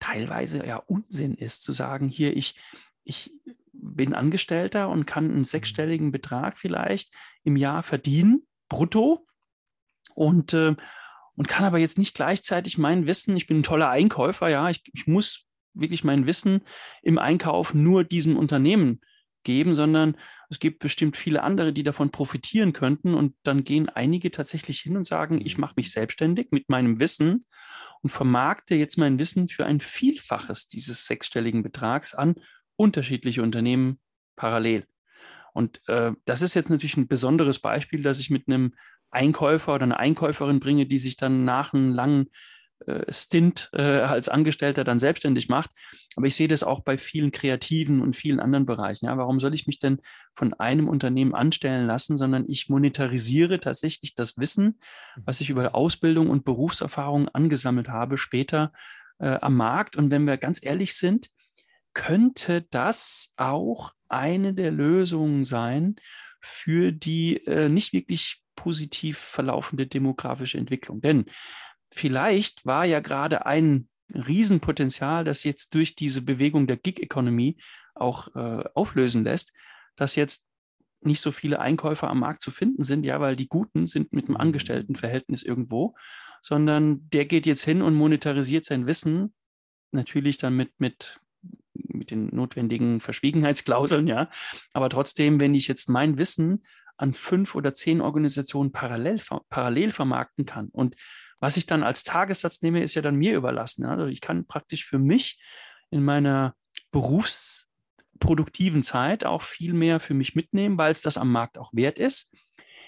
teilweise 0.00 0.64
ja 0.66 0.76
Unsinn 0.76 1.34
ist 1.34 1.62
zu 1.62 1.72
sagen, 1.72 2.08
hier, 2.08 2.36
ich, 2.36 2.58
ich 3.04 3.32
bin 3.72 4.14
Angestellter 4.14 4.88
und 4.88 5.06
kann 5.06 5.30
einen 5.30 5.44
sechsstelligen 5.44 6.12
Betrag 6.12 6.58
vielleicht 6.58 7.12
im 7.44 7.56
Jahr 7.56 7.82
verdienen, 7.82 8.46
brutto, 8.68 9.26
und, 10.14 10.52
äh, 10.52 10.74
und 11.36 11.48
kann 11.48 11.64
aber 11.64 11.78
jetzt 11.78 11.96
nicht 11.96 12.14
gleichzeitig 12.14 12.76
mein 12.76 13.06
Wissen, 13.06 13.36
ich 13.36 13.46
bin 13.46 13.60
ein 13.60 13.62
toller 13.62 13.88
Einkäufer, 13.88 14.48
ja, 14.48 14.68
ich, 14.68 14.82
ich 14.92 15.06
muss 15.06 15.47
wirklich 15.74 16.04
mein 16.04 16.26
Wissen 16.26 16.62
im 17.02 17.18
Einkauf 17.18 17.74
nur 17.74 18.04
diesem 18.04 18.36
Unternehmen 18.36 19.00
geben, 19.44 19.74
sondern 19.74 20.16
es 20.50 20.58
gibt 20.58 20.80
bestimmt 20.80 21.16
viele 21.16 21.42
andere, 21.42 21.72
die 21.72 21.82
davon 21.82 22.10
profitieren 22.10 22.72
könnten. 22.72 23.14
Und 23.14 23.34
dann 23.42 23.64
gehen 23.64 23.88
einige 23.88 24.30
tatsächlich 24.30 24.80
hin 24.80 24.96
und 24.96 25.04
sagen, 25.04 25.40
ich 25.44 25.58
mache 25.58 25.74
mich 25.76 25.92
selbstständig 25.92 26.48
mit 26.50 26.68
meinem 26.68 27.00
Wissen 27.00 27.46
und 28.02 28.10
vermarkte 28.10 28.74
jetzt 28.74 28.98
mein 28.98 29.18
Wissen 29.18 29.48
für 29.48 29.66
ein 29.66 29.80
Vielfaches 29.80 30.68
dieses 30.68 31.06
sechsstelligen 31.06 31.62
Betrags 31.62 32.14
an 32.14 32.36
unterschiedliche 32.76 33.42
Unternehmen 33.42 33.98
parallel. 34.36 34.86
Und 35.52 35.80
äh, 35.88 36.12
das 36.24 36.42
ist 36.42 36.54
jetzt 36.54 36.70
natürlich 36.70 36.96
ein 36.96 37.08
besonderes 37.08 37.58
Beispiel, 37.58 38.02
dass 38.02 38.20
ich 38.20 38.30
mit 38.30 38.46
einem 38.46 38.74
Einkäufer 39.10 39.74
oder 39.74 39.84
eine 39.84 39.98
Einkäuferin 39.98 40.60
bringe, 40.60 40.86
die 40.86 40.98
sich 40.98 41.16
dann 41.16 41.44
nach 41.44 41.72
einem 41.72 41.92
langen 41.92 42.28
Stint 43.08 43.70
äh, 43.72 43.82
als 43.82 44.28
Angestellter 44.28 44.84
dann 44.84 44.98
selbstständig 44.98 45.48
macht. 45.48 45.70
Aber 46.16 46.26
ich 46.26 46.36
sehe 46.36 46.48
das 46.48 46.62
auch 46.62 46.80
bei 46.80 46.96
vielen 46.98 47.30
Kreativen 47.30 48.00
und 48.00 48.16
vielen 48.16 48.40
anderen 48.40 48.66
Bereichen. 48.66 49.06
Ja, 49.06 49.16
warum 49.18 49.40
soll 49.40 49.54
ich 49.54 49.66
mich 49.66 49.78
denn 49.78 50.00
von 50.34 50.54
einem 50.54 50.88
Unternehmen 50.88 51.34
anstellen 51.34 51.86
lassen, 51.86 52.16
sondern 52.16 52.44
ich 52.48 52.68
monetarisiere 52.68 53.60
tatsächlich 53.60 54.14
das 54.14 54.38
Wissen, 54.38 54.80
was 55.16 55.40
ich 55.40 55.50
über 55.50 55.74
Ausbildung 55.74 56.30
und 56.30 56.44
Berufserfahrung 56.44 57.28
angesammelt 57.28 57.88
habe, 57.88 58.16
später 58.16 58.72
äh, 59.18 59.38
am 59.40 59.56
Markt. 59.56 59.96
Und 59.96 60.10
wenn 60.10 60.24
wir 60.24 60.36
ganz 60.36 60.62
ehrlich 60.62 60.94
sind, 60.96 61.30
könnte 61.94 62.66
das 62.70 63.32
auch 63.36 63.92
eine 64.08 64.54
der 64.54 64.70
Lösungen 64.70 65.44
sein 65.44 65.96
für 66.40 66.92
die 66.92 67.44
äh, 67.46 67.68
nicht 67.68 67.92
wirklich 67.92 68.42
positiv 68.54 69.18
verlaufende 69.18 69.86
demografische 69.86 70.58
Entwicklung. 70.58 71.00
Denn 71.00 71.26
vielleicht 71.90 72.66
war 72.66 72.84
ja 72.84 73.00
gerade 73.00 73.46
ein 73.46 73.88
Riesenpotenzial, 74.14 75.24
das 75.24 75.44
jetzt 75.44 75.74
durch 75.74 75.94
diese 75.94 76.22
Bewegung 76.22 76.66
der 76.66 76.76
Gig-Economy 76.76 77.58
auch 77.94 78.34
äh, 78.34 78.64
auflösen 78.74 79.24
lässt, 79.24 79.52
dass 79.96 80.16
jetzt 80.16 80.46
nicht 81.00 81.20
so 81.20 81.30
viele 81.30 81.60
Einkäufer 81.60 82.08
am 82.08 82.20
Markt 82.20 82.40
zu 82.40 82.50
finden 82.50 82.82
sind, 82.82 83.04
ja, 83.04 83.20
weil 83.20 83.36
die 83.36 83.48
Guten 83.48 83.86
sind 83.86 84.12
mit 84.12 84.26
einem 84.26 84.34
mhm. 84.34 84.40
Angestelltenverhältnis 84.40 85.42
irgendwo, 85.42 85.94
sondern 86.40 87.08
der 87.10 87.26
geht 87.26 87.46
jetzt 87.46 87.64
hin 87.64 87.82
und 87.82 87.94
monetarisiert 87.94 88.64
sein 88.64 88.86
Wissen, 88.86 89.34
natürlich 89.92 90.38
dann 90.38 90.56
mit, 90.56 90.78
mit, 90.78 91.20
mit 91.72 92.10
den 92.10 92.34
notwendigen 92.34 93.00
Verschwiegenheitsklauseln, 93.00 94.06
ja. 94.06 94.30
Aber 94.72 94.88
trotzdem, 94.90 95.40
wenn 95.40 95.54
ich 95.54 95.68
jetzt 95.68 95.88
mein 95.88 96.18
Wissen 96.18 96.64
an 96.96 97.14
fünf 97.14 97.54
oder 97.54 97.72
zehn 97.72 98.00
Organisationen 98.00 98.72
parallel, 98.72 99.20
parallel 99.48 99.92
vermarkten 99.92 100.46
kann 100.46 100.68
und 100.68 100.96
was 101.40 101.56
ich 101.56 101.66
dann 101.66 101.82
als 101.82 102.04
Tagessatz 102.04 102.62
nehme, 102.62 102.82
ist 102.82 102.94
ja 102.94 103.02
dann 103.02 103.16
mir 103.16 103.36
überlassen. 103.36 103.84
Also 103.84 104.06
ich 104.06 104.20
kann 104.20 104.46
praktisch 104.46 104.84
für 104.84 104.98
mich 104.98 105.40
in 105.90 106.02
meiner 106.04 106.54
berufsproduktiven 106.90 108.82
Zeit 108.82 109.24
auch 109.24 109.42
viel 109.42 109.72
mehr 109.72 110.00
für 110.00 110.14
mich 110.14 110.34
mitnehmen, 110.34 110.78
weil 110.78 110.92
es 110.92 111.02
das 111.02 111.16
am 111.16 111.30
Markt 111.30 111.58
auch 111.58 111.70
wert 111.72 111.98
ist. 111.98 112.32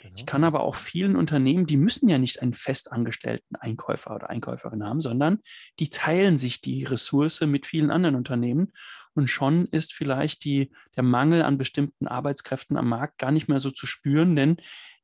Genau. 0.03 0.15
Ich 0.17 0.27
kann 0.27 0.45
aber 0.45 0.61
auch 0.61 0.77
vielen 0.77 1.15
Unternehmen, 1.15 1.67
die 1.67 1.77
müssen 1.77 2.09
ja 2.09 2.19
nicht 2.19 2.41
einen 2.41 2.55
festangestellten 2.55 3.57
Einkäufer 3.57 4.15
oder 4.15 4.31
Einkäuferin 4.31 4.83
haben, 4.83 5.03
sondern 5.03 5.41
die 5.79 5.91
teilen 5.91 6.39
sich 6.39 6.63
die 6.63 6.85
Ressource 6.85 7.43
mit 7.43 7.67
vielen 7.67 7.91
anderen 7.91 8.17
Unternehmen. 8.17 8.73
Und 9.13 9.29
schon 9.29 9.67
ist 9.67 9.93
vielleicht 9.93 10.45
die, 10.45 10.71
der 10.97 11.03
Mangel 11.03 11.43
an 11.43 11.59
bestimmten 11.59 12.07
Arbeitskräften 12.07 12.77
am 12.77 12.89
Markt 12.89 13.19
gar 13.19 13.31
nicht 13.31 13.49
mehr 13.49 13.61
so 13.61 13.71
zu 13.71 13.87
spüren, 13.87 14.37
denn 14.37 14.57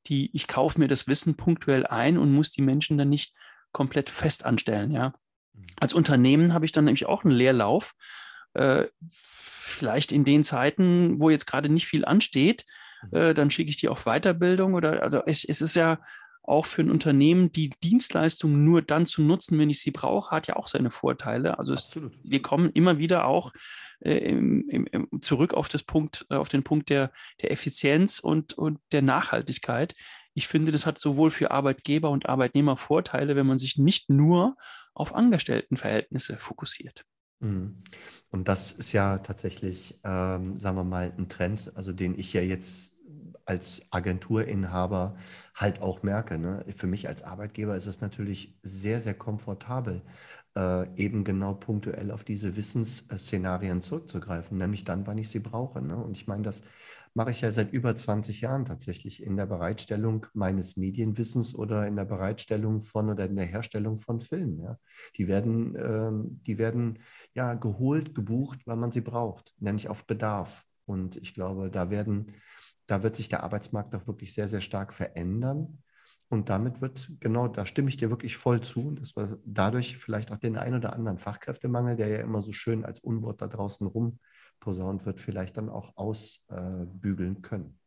die, 0.09 0.31
ich 0.33 0.49
kaufe 0.49 0.79
mir 0.79 0.89
das 0.89 1.07
Wissen 1.07 1.37
punktuell 1.37 1.87
ein 1.87 2.19
und 2.19 2.33
muss 2.33 2.51
die 2.51 2.63
Menschen 2.63 2.99
dann 2.99 3.09
nicht 3.09 3.35
komplett 3.73 4.11
fest 4.11 4.45
anstellen. 4.45 4.91
Ja. 4.91 5.15
Mhm. 5.53 5.67
Als 5.81 5.93
Unternehmen 5.93 6.55
habe 6.55 6.65
ich 6.65 6.73
dann 6.73 6.85
nämlich 6.85 7.07
auch 7.07 7.25
einen 7.25 7.35
Leerlauf. 7.35 7.95
Äh, 8.55 8.87
vielleicht 9.11 10.13
in 10.13 10.25
den 10.25 10.45
Zeiten, 10.45 11.21
wo 11.21 11.31
jetzt 11.31 11.47
gerade 11.47 11.69
nicht 11.69 11.87
viel 11.87 12.05
ansteht, 12.05 12.65
mhm. 13.11 13.17
äh, 13.17 13.35
dann 13.35 13.51
schicke 13.51 13.71
ich 13.71 13.77
die 13.77 13.89
auf 13.89 14.05
Weiterbildung 14.05 14.75
oder 14.75 15.03
also 15.03 15.23
es, 15.27 15.45
es 15.45 15.61
ist 15.61 15.77
ja 15.77 15.99
auch 16.43 16.65
für 16.65 16.83
ein 16.83 16.91
Unternehmen, 16.91 17.51
die 17.51 17.71
Dienstleistung 17.83 18.65
nur 18.65 18.81
dann 18.81 19.05
zu 19.05 19.21
nutzen, 19.21 19.59
wenn 19.59 19.69
ich 19.69 19.81
sie 19.81 19.91
brauche, 19.91 20.31
hat 20.31 20.47
ja 20.47 20.57
auch 20.57 20.69
seine 20.69 20.91
Vorteile. 20.91 21.59
Also 21.59 21.75
es, 21.75 21.99
wir 22.23 22.41
kommen 22.41 22.71
immer 22.71 22.99
wieder 22.99 23.27
auch 23.27 23.53
äh, 24.01 24.17
im, 24.19 24.69
im, 24.69 25.09
zurück 25.23 25.55
auf, 25.55 25.69
das 25.69 25.83
Punkt, 25.83 26.27
äh, 26.31 26.37
auf 26.37 26.49
den 26.49 26.63
Punkt 26.63 26.91
der, 26.91 27.13
der 27.43 27.51
Effizienz 27.51 28.19
und, 28.19 28.55
und 28.55 28.79
der 28.93 29.03
Nachhaltigkeit. 29.03 29.95
Ich 30.35 30.49
finde, 30.49 30.73
das 30.73 30.87
hat 30.87 30.99
sowohl 30.99 31.31
für 31.31 31.51
Arbeitgeber 31.51 32.11
und 32.11 32.29
Arbeitnehmer 32.29 32.77
Vorteile, 32.77 33.37
wenn 33.37 33.47
man 33.47 33.59
sich 33.59 33.79
nicht 33.79 34.11
nur 34.11 34.57
auf 34.95 35.15
Angestelltenverhältnisse 35.15 36.37
fokussiert. 36.37 37.05
Mhm. 37.41 37.83
Und 38.31 38.49
das 38.49 38.73
ist 38.73 38.93
ja 38.93 39.19
tatsächlich, 39.19 39.99
ähm, 40.05 40.59
sagen 40.59 40.77
wir 40.77 40.85
mal, 40.85 41.13
ein 41.17 41.29
Trend, 41.29 41.73
also 41.75 41.93
den 41.93 42.19
ich 42.19 42.33
ja 42.33 42.41
jetzt 42.41 42.97
als 43.45 43.81
Agenturinhaber 43.91 45.17
halt 45.55 45.81
auch 45.81 46.03
merke. 46.03 46.39
Ne? 46.39 46.65
Für 46.77 46.87
mich 46.87 47.09
als 47.09 47.23
Arbeitgeber 47.23 47.77
ist 47.77 47.87
es 47.87 48.01
natürlich 48.01 48.59
sehr, 48.63 49.01
sehr 49.01 49.15
komfortabel, 49.15 50.03
äh, 50.57 50.89
eben 50.97 51.23
genau 51.23 51.55
punktuell 51.55 52.11
auf 52.11 52.25
diese 52.25 52.57
Wissensszenarien 52.57 53.83
zurückzugreifen, 53.83 54.57
nämlich 54.57 54.85
dann, 54.85 55.07
wann 55.07 55.19
ich 55.19 55.29
sie 55.29 55.41
brauche. 55.41 55.83
Ne? 55.83 55.97
Und 55.97 56.17
ich 56.17 56.27
meine, 56.27 56.43
das 56.43 56.63
mache 57.15 57.31
ich 57.31 57.43
ja 57.43 57.51
seit 57.51 57.73
über 57.73 57.95
20 57.95 58.41
Jahren 58.41 58.65
tatsächlich 58.65 59.23
in 59.23 59.37
der 59.37 59.47
Bereitstellung 59.47 60.27
meines 60.35 60.77
Medienwissens 60.77 61.55
oder 61.55 61.87
in 61.87 61.97
der 61.97 62.05
Bereitstellung 62.05 62.83
von 62.83 63.11
oder 63.11 63.27
in 63.27 63.37
der 63.37 63.47
Herstellung 63.47 63.99
von 63.99 64.21
Filmen. 64.21 64.61
Ja? 64.63 64.79
Die 65.17 65.29
werden, 65.29 65.77
ähm, 65.77 66.41
die 66.47 66.59
werden 66.59 66.99
ja 67.35 67.55
geholt, 67.55 68.15
gebucht, 68.15 68.67
weil 68.67 68.77
man 68.77 68.91
sie 68.91 69.03
braucht, 69.03 69.55
nämlich 69.59 69.89
auf 69.89 70.07
Bedarf. 70.07 70.65
Und 70.87 71.17
ich 71.17 71.35
glaube, 71.35 71.71
da 71.71 71.91
werden, 71.91 72.33
da 72.87 73.03
wird 73.03 73.15
sich 73.15 73.29
der 73.29 73.43
Arbeitsmarkt 73.43 73.95
auch 73.95 74.07
wirklich 74.07 74.33
sehr, 74.33 74.49
sehr 74.49 74.61
stark 74.61 74.95
verändern. 74.95 75.83
Und 76.29 76.49
damit 76.49 76.81
wird, 76.81 77.11
genau, 77.21 77.47
da 77.47 77.65
stimme 77.65 77.89
ich 77.89 77.97
dir 77.97 78.11
wirklich 78.11 78.37
voll 78.37 78.61
zu, 78.61 78.91
dass 78.91 79.15
wir 79.17 79.39
dadurch 79.45 79.97
vielleicht 79.97 80.33
auch 80.33 80.39
den 80.39 80.57
ein 80.57 80.75
oder 80.75 80.93
anderen 80.93 81.19
Fachkräftemangel, 81.19 81.97
der 81.97 82.09
ja 82.09 82.19
immer 82.19 82.43
so 82.43 82.53
schön 82.53 82.85
als 82.85 82.99
Unwort 82.99 83.41
da 83.43 83.47
draußen 83.47 83.87
rumposaunt 83.87 85.07
wird, 85.07 85.21
vielleicht 85.21 85.57
dann 85.57 85.69
auch 85.69 85.97
ausbügeln 85.97 87.43
können. 87.43 87.79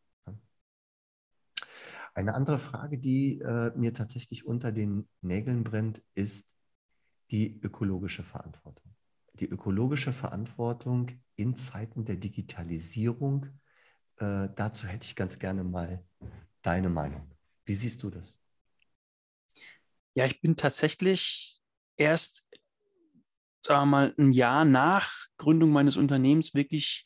Eine 2.14 2.34
andere 2.34 2.60
Frage, 2.60 2.98
die 2.98 3.40
äh, 3.40 3.72
mir 3.76 3.94
tatsächlich 3.94 4.46
unter 4.46 4.72
den 4.72 5.08
Nägeln 5.22 5.64
brennt, 5.64 6.02
ist 6.16 6.48
die 7.32 7.60
ökologische 7.62 8.24
Verantwortung. 8.24 8.94
Die 9.36 9.48
ökologische 9.48 10.12
Verantwortung 10.12 11.12
in 11.36 11.56
Zeiten 11.56 12.06
der 12.06 12.18
Digitalisierung. 12.18 13.46
Äh, 14.18 14.50
dazu 14.56 14.88
hätte 14.88 15.06
ich 15.06 15.16
ganz 15.16 15.40
gerne 15.40 15.64
mal 15.64 16.04
deine 16.62 16.90
Meinung. 16.90 17.39
Wie 17.70 17.76
siehst 17.76 18.02
du 18.02 18.10
das? 18.10 18.36
Ja, 20.16 20.26
ich 20.26 20.42
bin 20.42 20.56
tatsächlich 20.58 21.60
erst, 21.98 22.44
sagen 23.64 23.82
wir 23.82 23.86
mal, 23.86 24.16
ein 24.18 24.32
Jahr 24.32 24.66
nach 24.66 25.28
Gründung 25.38 25.70
meines 25.70 25.96
Unternehmens 25.96 26.56
wirklich 26.56 27.06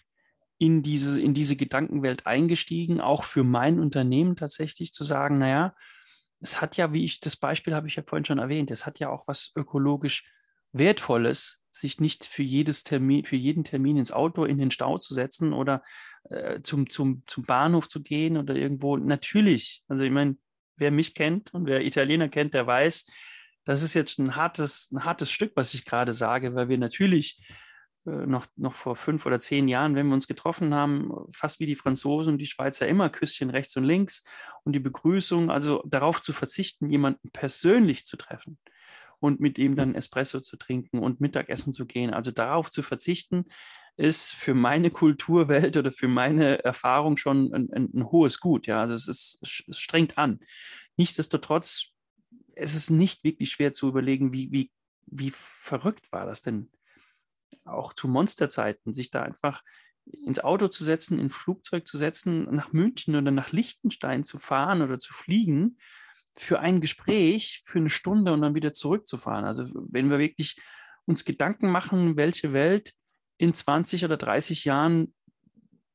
in 0.60 0.82
diese, 0.82 1.20
in 1.22 1.34
diese 1.34 1.58
Gedankenwelt 1.58 2.25
eingestiegen, 2.25 3.01
auch 3.01 3.25
für 3.25 3.43
mein 3.43 3.77
Unternehmen 3.77 4.38
tatsächlich 4.38 4.93
zu 4.93 5.03
sagen, 5.03 5.38
naja, 5.38 5.75
es 6.39 6.62
hat 6.62 6.77
ja, 6.77 6.93
wie 6.93 7.03
ich 7.03 7.20
das 7.20 7.36
Beispiel 7.36 7.75
habe 7.75 7.89
ich 7.89 7.98
ja 7.98 8.03
vorhin 8.08 8.24
schon 8.24 8.39
erwähnt, 8.39 8.72
es 8.72 8.86
hat 8.86 9.00
ja 9.00 9.10
auch 9.10 9.27
was 9.27 9.51
ökologisch 9.58 10.24
Wertvolles, 10.72 11.62
sich 11.72 12.00
nicht 12.00 12.25
für 12.25 12.43
jedes 12.43 12.86
Termin, 12.86 13.25
für 13.25 13.36
jeden 13.36 13.65
Termin 13.65 13.98
ins 13.98 14.13
Auto 14.13 14.46
in 14.46 14.58
den 14.58 14.72
Stau 14.72 14.98
zu 14.98 15.13
setzen 15.13 15.51
oder 15.51 15.84
äh, 16.29 16.62
zum, 16.62 16.89
zum, 16.89 17.24
zum 17.27 17.43
Bahnhof 17.43 17.89
zu 17.89 18.01
gehen 18.01 18.38
oder 18.38 18.55
irgendwo. 18.55 18.96
Natürlich, 18.96 19.84
also 19.89 20.05
ich 20.05 20.12
meine, 20.12 20.38
wer 20.84 20.92
mich 20.92 21.13
kennt 21.13 21.54
und 21.54 21.66
wer 21.66 21.86
Italiener 21.86 22.28
kennt, 22.28 22.54
der 22.54 22.68
weiß, 22.68 23.10
das 23.63 23.84
ist 23.84 23.94
jetzt 23.94 24.20
ein 24.20 24.36
hartes, 24.36 24.92
ein 24.92 25.06
hartes 25.06 25.32
Stück, 25.32 25.54
was 25.56 25.74
ich 25.74 25.86
gerade 25.86 26.12
sage, 26.12 26.54
weil 26.56 26.68
wir 26.68 26.78
natürlich 26.78 27.42
äh, 28.06 28.12
noch, 28.12 28.46
noch 28.58 28.74
vor 28.74 28.98
fünf 28.98 29.25
oder 29.25 29.40
zehn 29.40 29.70
Jahren, 29.70 29.96
wenn 29.96 30.08
wir 30.08 30.13
uns 30.13 30.28
getroffen 30.28 30.74
haben, 30.74 31.10
fast 31.32 31.62
wie 31.62 31.66
die 31.66 31.78
Franzosen 31.78 32.34
und 32.34 32.40
die 32.40 32.46
Schweizer 32.46 32.86
immer 32.86 33.10
Küsschen 33.10 33.50
rechts 33.50 33.78
und 33.78 33.86
links 33.86 34.25
und 34.66 34.74
die 34.74 34.82
Begrüßung, 34.82 35.50
also 35.50 35.82
darauf 35.88 36.22
zu 36.22 36.34
verzichten, 36.34 36.90
jemanden 36.90 37.32
persönlich 37.32 38.06
zu 38.06 38.18
treffen 38.18 38.58
und 39.20 39.40
mit 39.40 39.58
ihm 39.58 39.78
dann 39.78 39.96
Espresso 39.96 40.42
zu 40.42 40.58
trinken 40.58 41.00
und 41.00 41.22
Mittagessen 41.22 41.72
zu 41.72 41.86
gehen. 41.86 42.13
Also 42.13 42.32
darauf 42.32 42.70
zu 42.70 42.84
verzichten, 42.84 43.46
ist 43.96 44.34
für 44.34 44.54
meine 44.54 44.90
Kulturwelt 44.90 45.78
oder 45.78 45.92
für 45.92 46.08
meine 46.08 46.64
Erfahrung 46.64 47.18
schon 47.18 47.54
ein, 47.54 47.72
ein, 47.72 47.90
ein 47.94 48.12
hohes 48.12 48.40
Gut. 48.40 48.68
Ja, 48.68 48.82
also 48.82 48.94
es 48.94 49.08
ist 49.08 49.40
es 49.68 49.80
strengt 49.80 50.18
an. 50.18 50.40
Nichtsdestotrotz, 50.98 51.92
es 52.56 52.76
ist 52.76 52.90
nicht 52.90 53.24
wirklich 53.24 53.52
schwer 53.52 53.74
zu 53.74 53.88
überlegen, 53.88 54.34
wie, 54.34 54.52
wie, 54.52 54.72
wie 55.06 55.32
verrückt 55.36 56.12
war 56.12 56.26
das 56.26 56.41
denn 56.41 56.70
auch 57.65 57.94
zu 57.94 58.08
Monsterzeiten, 58.08 58.94
sich 58.94 59.10
da 59.10 59.24
einfach 59.24 59.63
ins 60.06 60.39
Auto 60.39 60.67
zu 60.67 60.84
setzen, 60.84 61.20
in 61.20 61.30
Flugzeug 61.30 61.88
zu 61.88 61.98
setzen, 61.98 62.44
nach 62.54 62.74
München 62.74 63.15
oder 63.15 63.32
nach 63.32 63.52
Liechtenstein 63.52 64.24
zu 64.24 64.38
fahren 64.38 64.82
oder 64.82 65.00
zu 65.00 65.13
fliegen 65.13 65.78
für 66.36 66.60
ein 66.60 66.82
Gespräch 66.82 67.62
für 67.63 67.80
eine 67.80 67.89
Stunde 67.89 68.34
und 68.34 68.41
dann 68.41 68.56
wieder 68.56 68.74
zurückzufahren. 68.74 69.46
Also 69.46 69.70
wenn 69.74 70.10
wir 70.10 70.20
wirklich 70.20 70.58
uns 71.06 71.26
Gedanken 71.26 71.70
machen, 71.70 72.17
welche 72.17 72.54
Welt 72.54 72.94
in 73.43 73.53
20 73.53 74.06
oder 74.06 74.15
30 74.15 74.63
Jahren 74.63 75.13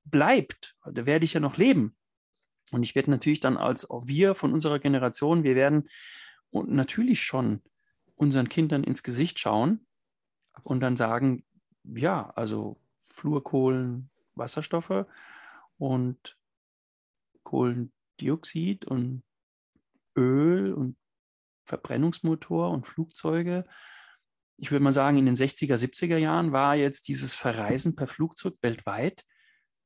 bleibt, 0.04 0.76
da 0.84 1.06
werde 1.06 1.24
ich 1.24 1.32
ja 1.32 1.40
noch 1.40 1.56
leben. 1.56 1.96
Und 2.72 2.82
ich 2.82 2.94
werde 2.94 3.10
natürlich 3.10 3.40
dann 3.40 3.56
als 3.56 3.88
auch 3.88 4.06
wir 4.06 4.34
von 4.34 4.52
unserer 4.52 4.78
Generation, 4.78 5.44
wir 5.44 5.56
werden 5.56 5.88
und 6.50 6.70
natürlich 6.70 7.22
schon 7.22 7.62
unseren 8.16 8.50
Kindern 8.50 8.84
ins 8.84 9.02
Gesicht 9.02 9.38
schauen 9.38 9.86
Absolut. 10.52 10.70
und 10.74 10.80
dann 10.80 10.96
sagen, 10.96 11.42
ja, 11.84 12.28
also 12.36 12.78
Fluorkohlen, 13.04 14.10
Wasserstoffe 14.34 15.06
und 15.78 16.36
Kohlendioxid 17.44 18.84
und 18.84 19.22
Öl 20.14 20.74
und 20.74 20.98
Verbrennungsmotor 21.64 22.70
und 22.72 22.86
Flugzeuge 22.86 23.64
ich 24.58 24.72
würde 24.72 24.82
mal 24.82 24.92
sagen, 24.92 25.16
in 25.16 25.26
den 25.26 25.36
60er, 25.36 25.76
70er 25.76 26.16
Jahren 26.16 26.52
war 26.52 26.74
jetzt 26.74 27.06
dieses 27.08 27.34
Verreisen 27.34 27.94
per 27.94 28.08
Flugzeug 28.08 28.54
weltweit 28.60 29.24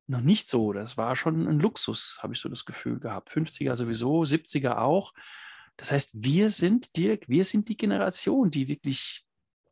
noch 0.07 0.21
nicht 0.21 0.49
so. 0.49 0.73
Das 0.73 0.97
war 0.97 1.15
schon 1.15 1.47
ein 1.47 1.59
Luxus, 1.59 2.19
habe 2.21 2.33
ich 2.33 2.39
so 2.39 2.49
das 2.49 2.65
Gefühl 2.65 2.99
gehabt. 2.99 3.29
50er 3.29 3.75
sowieso, 3.75 4.23
70er 4.23 4.77
auch. 4.77 5.13
Das 5.77 5.91
heißt, 5.91 6.11
wir 6.15 6.49
sind, 6.49 6.97
Dirk, 6.97 7.29
wir 7.29 7.45
sind 7.45 7.69
die 7.69 7.77
Generation, 7.77 8.51
die 8.51 8.67
wirklich 8.67 9.25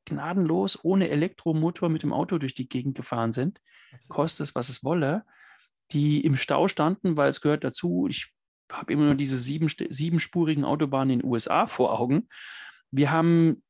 gnadenlos 0.05 0.79
ohne 0.83 1.09
Elektromotor 1.09 1.89
mit 1.89 2.03
dem 2.03 2.13
Auto 2.13 2.37
durch 2.37 2.53
die 2.53 2.69
Gegend 2.69 2.95
gefahren 2.95 3.31
sind, 3.31 3.59
kostet 4.07 4.47
es, 4.47 4.55
was 4.55 4.69
es 4.69 4.83
wolle, 4.83 5.25
die 5.91 6.21
im 6.21 6.37
Stau 6.37 6.67
standen, 6.67 7.17
weil 7.17 7.29
es 7.29 7.41
gehört 7.41 7.63
dazu. 7.63 8.07
Ich 8.09 8.33
habe 8.71 8.93
immer 8.93 9.05
nur 9.05 9.15
diese 9.15 9.37
sieben, 9.37 9.67
siebenspurigen 9.67 10.63
Autobahnen 10.63 11.11
in 11.11 11.19
den 11.19 11.29
USA 11.29 11.67
vor 11.67 11.99
Augen. 11.99 12.27
Wir 12.91 13.11
haben 13.11 13.63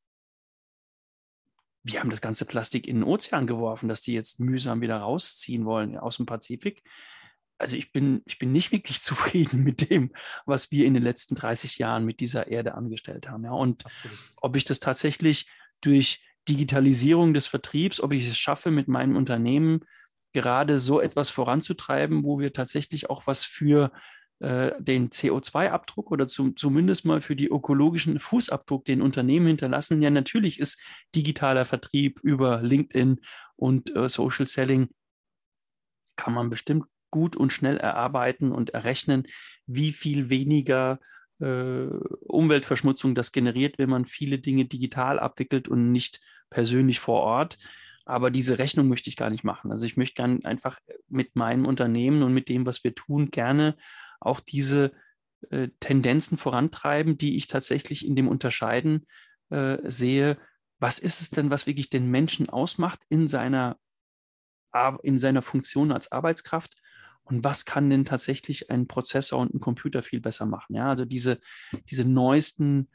wir 1.84 2.00
haben 2.00 2.10
das 2.10 2.20
ganze 2.20 2.44
Plastik 2.44 2.86
in 2.86 2.96
den 2.96 3.04
Ozean 3.04 3.46
geworfen, 3.46 3.88
dass 3.88 4.02
die 4.02 4.12
jetzt 4.12 4.40
mühsam 4.40 4.80
wieder 4.80 4.98
rausziehen 4.98 5.64
wollen 5.64 5.96
aus 5.98 6.16
dem 6.16 6.26
Pazifik. 6.26 6.82
Also 7.58 7.76
ich 7.76 7.92
bin, 7.92 8.22
ich 8.24 8.38
bin 8.38 8.52
nicht 8.52 8.72
wirklich 8.72 9.00
zufrieden 9.02 9.62
mit 9.62 9.90
dem, 9.90 10.12
was 10.46 10.70
wir 10.70 10.86
in 10.86 10.94
den 10.94 11.02
letzten 11.02 11.34
30 11.34 11.78
Jahren 11.78 12.04
mit 12.04 12.20
dieser 12.20 12.48
Erde 12.48 12.74
angestellt 12.74 13.28
haben. 13.28 13.44
Ja. 13.44 13.52
Und 13.52 13.84
Absolut. 13.84 14.18
ob 14.40 14.56
ich 14.56 14.64
das 14.64 14.80
tatsächlich 14.80 15.46
durch 15.80 16.24
Digitalisierung 16.48 17.34
des 17.34 17.46
Vertriebs, 17.46 18.00
ob 18.00 18.12
ich 18.12 18.26
es 18.26 18.38
schaffe, 18.38 18.70
mit 18.70 18.88
meinem 18.88 19.16
Unternehmen 19.16 19.80
gerade 20.32 20.78
so 20.78 21.00
etwas 21.00 21.30
voranzutreiben, 21.30 22.24
wo 22.24 22.38
wir 22.38 22.52
tatsächlich 22.52 23.10
auch 23.10 23.26
was 23.26 23.44
für 23.44 23.92
äh, 24.42 24.72
den 24.82 25.10
CO2-Abdruck 25.10 26.10
oder 26.10 26.26
zum, 26.26 26.56
zumindest 26.56 27.04
mal 27.04 27.20
für 27.20 27.36
die 27.36 27.46
ökologischen 27.46 28.18
Fußabdruck, 28.18 28.84
den 28.84 29.00
Unternehmen 29.00 29.46
hinterlassen. 29.46 30.02
Ja, 30.02 30.10
natürlich 30.10 30.58
ist 30.58 30.80
digitaler 31.14 31.64
Vertrieb 31.64 32.18
über 32.24 32.60
LinkedIn 32.60 33.20
und 33.54 33.94
äh, 33.94 34.08
Social 34.08 34.46
Selling, 34.46 34.88
kann 36.16 36.34
man 36.34 36.50
bestimmt 36.50 36.86
gut 37.10 37.36
und 37.36 37.52
schnell 37.52 37.76
erarbeiten 37.76 38.50
und 38.50 38.70
errechnen, 38.70 39.28
wie 39.66 39.92
viel 39.92 40.28
weniger 40.28 40.98
äh, 41.38 41.86
Umweltverschmutzung 42.26 43.14
das 43.14 43.30
generiert, 43.30 43.78
wenn 43.78 43.90
man 43.90 44.06
viele 44.06 44.40
Dinge 44.40 44.64
digital 44.64 45.20
abwickelt 45.20 45.68
und 45.68 45.92
nicht 45.92 46.20
persönlich 46.50 46.98
vor 46.98 47.20
Ort. 47.20 47.58
Aber 48.04 48.32
diese 48.32 48.58
Rechnung 48.58 48.88
möchte 48.88 49.08
ich 49.08 49.16
gar 49.16 49.30
nicht 49.30 49.44
machen. 49.44 49.70
Also 49.70 49.86
ich 49.86 49.96
möchte 49.96 50.14
gerne 50.14 50.40
einfach 50.42 50.80
mit 51.08 51.36
meinem 51.36 51.64
Unternehmen 51.64 52.24
und 52.24 52.34
mit 52.34 52.48
dem, 52.48 52.66
was 52.66 52.82
wir 52.82 52.96
tun, 52.96 53.30
gerne 53.30 53.76
auch 54.26 54.40
diese 54.40 54.92
äh, 55.50 55.68
Tendenzen 55.80 56.38
vorantreiben, 56.38 57.18
die 57.18 57.36
ich 57.36 57.46
tatsächlich 57.46 58.06
in 58.06 58.16
dem 58.16 58.28
Unterscheiden 58.28 59.06
äh, 59.50 59.78
sehe. 59.84 60.38
Was 60.78 60.98
ist 60.98 61.20
es 61.20 61.30
denn, 61.30 61.50
was 61.50 61.66
wirklich 61.66 61.90
den 61.90 62.10
Menschen 62.10 62.48
ausmacht 62.48 63.04
in 63.08 63.26
seiner, 63.26 63.78
in 65.02 65.18
seiner 65.18 65.42
Funktion 65.42 65.92
als 65.92 66.10
Arbeitskraft? 66.10 66.74
Und 67.24 67.44
was 67.44 67.64
kann 67.64 67.88
denn 67.88 68.04
tatsächlich 68.04 68.70
ein 68.70 68.88
Prozessor 68.88 69.40
und 69.40 69.54
ein 69.54 69.60
Computer 69.60 70.02
viel 70.02 70.20
besser 70.20 70.46
machen? 70.46 70.74
Ja, 70.74 70.88
also 70.88 71.04
diese, 71.04 71.38
diese 71.88 72.04
neuesten 72.04 72.88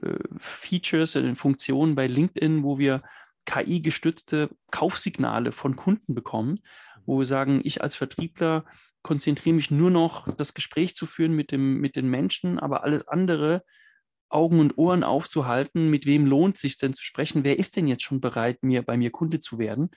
äh, 0.00 0.18
Features 0.38 1.18
Funktionen 1.34 1.94
bei 1.94 2.06
LinkedIn, 2.06 2.62
wo 2.62 2.78
wir 2.78 3.02
KI-gestützte 3.44 4.50
Kaufsignale 4.70 5.52
von 5.52 5.74
Kunden 5.74 6.14
bekommen, 6.14 6.60
wo 7.06 7.18
wir 7.18 7.24
sagen, 7.24 7.60
ich 7.64 7.82
als 7.82 7.96
Vertriebler 7.96 8.64
konzentriere 9.02 9.56
mich 9.56 9.70
nur 9.70 9.90
noch, 9.90 10.32
das 10.34 10.54
Gespräch 10.54 10.94
zu 10.94 11.06
führen 11.06 11.32
mit, 11.32 11.50
dem, 11.50 11.80
mit 11.80 11.96
den 11.96 12.08
Menschen, 12.08 12.58
aber 12.58 12.84
alles 12.84 13.08
andere, 13.08 13.62
Augen 14.32 14.60
und 14.60 14.78
Ohren 14.78 15.04
aufzuhalten, 15.04 15.90
mit 15.90 16.06
wem 16.06 16.26
lohnt 16.26 16.56
sich 16.56 16.78
denn 16.78 16.94
zu 16.94 17.04
sprechen, 17.04 17.44
wer 17.44 17.58
ist 17.58 17.76
denn 17.76 17.86
jetzt 17.86 18.02
schon 18.02 18.20
bereit, 18.20 18.62
mir 18.62 18.82
bei 18.82 18.96
mir 18.96 19.10
Kunde 19.10 19.40
zu 19.40 19.58
werden, 19.58 19.90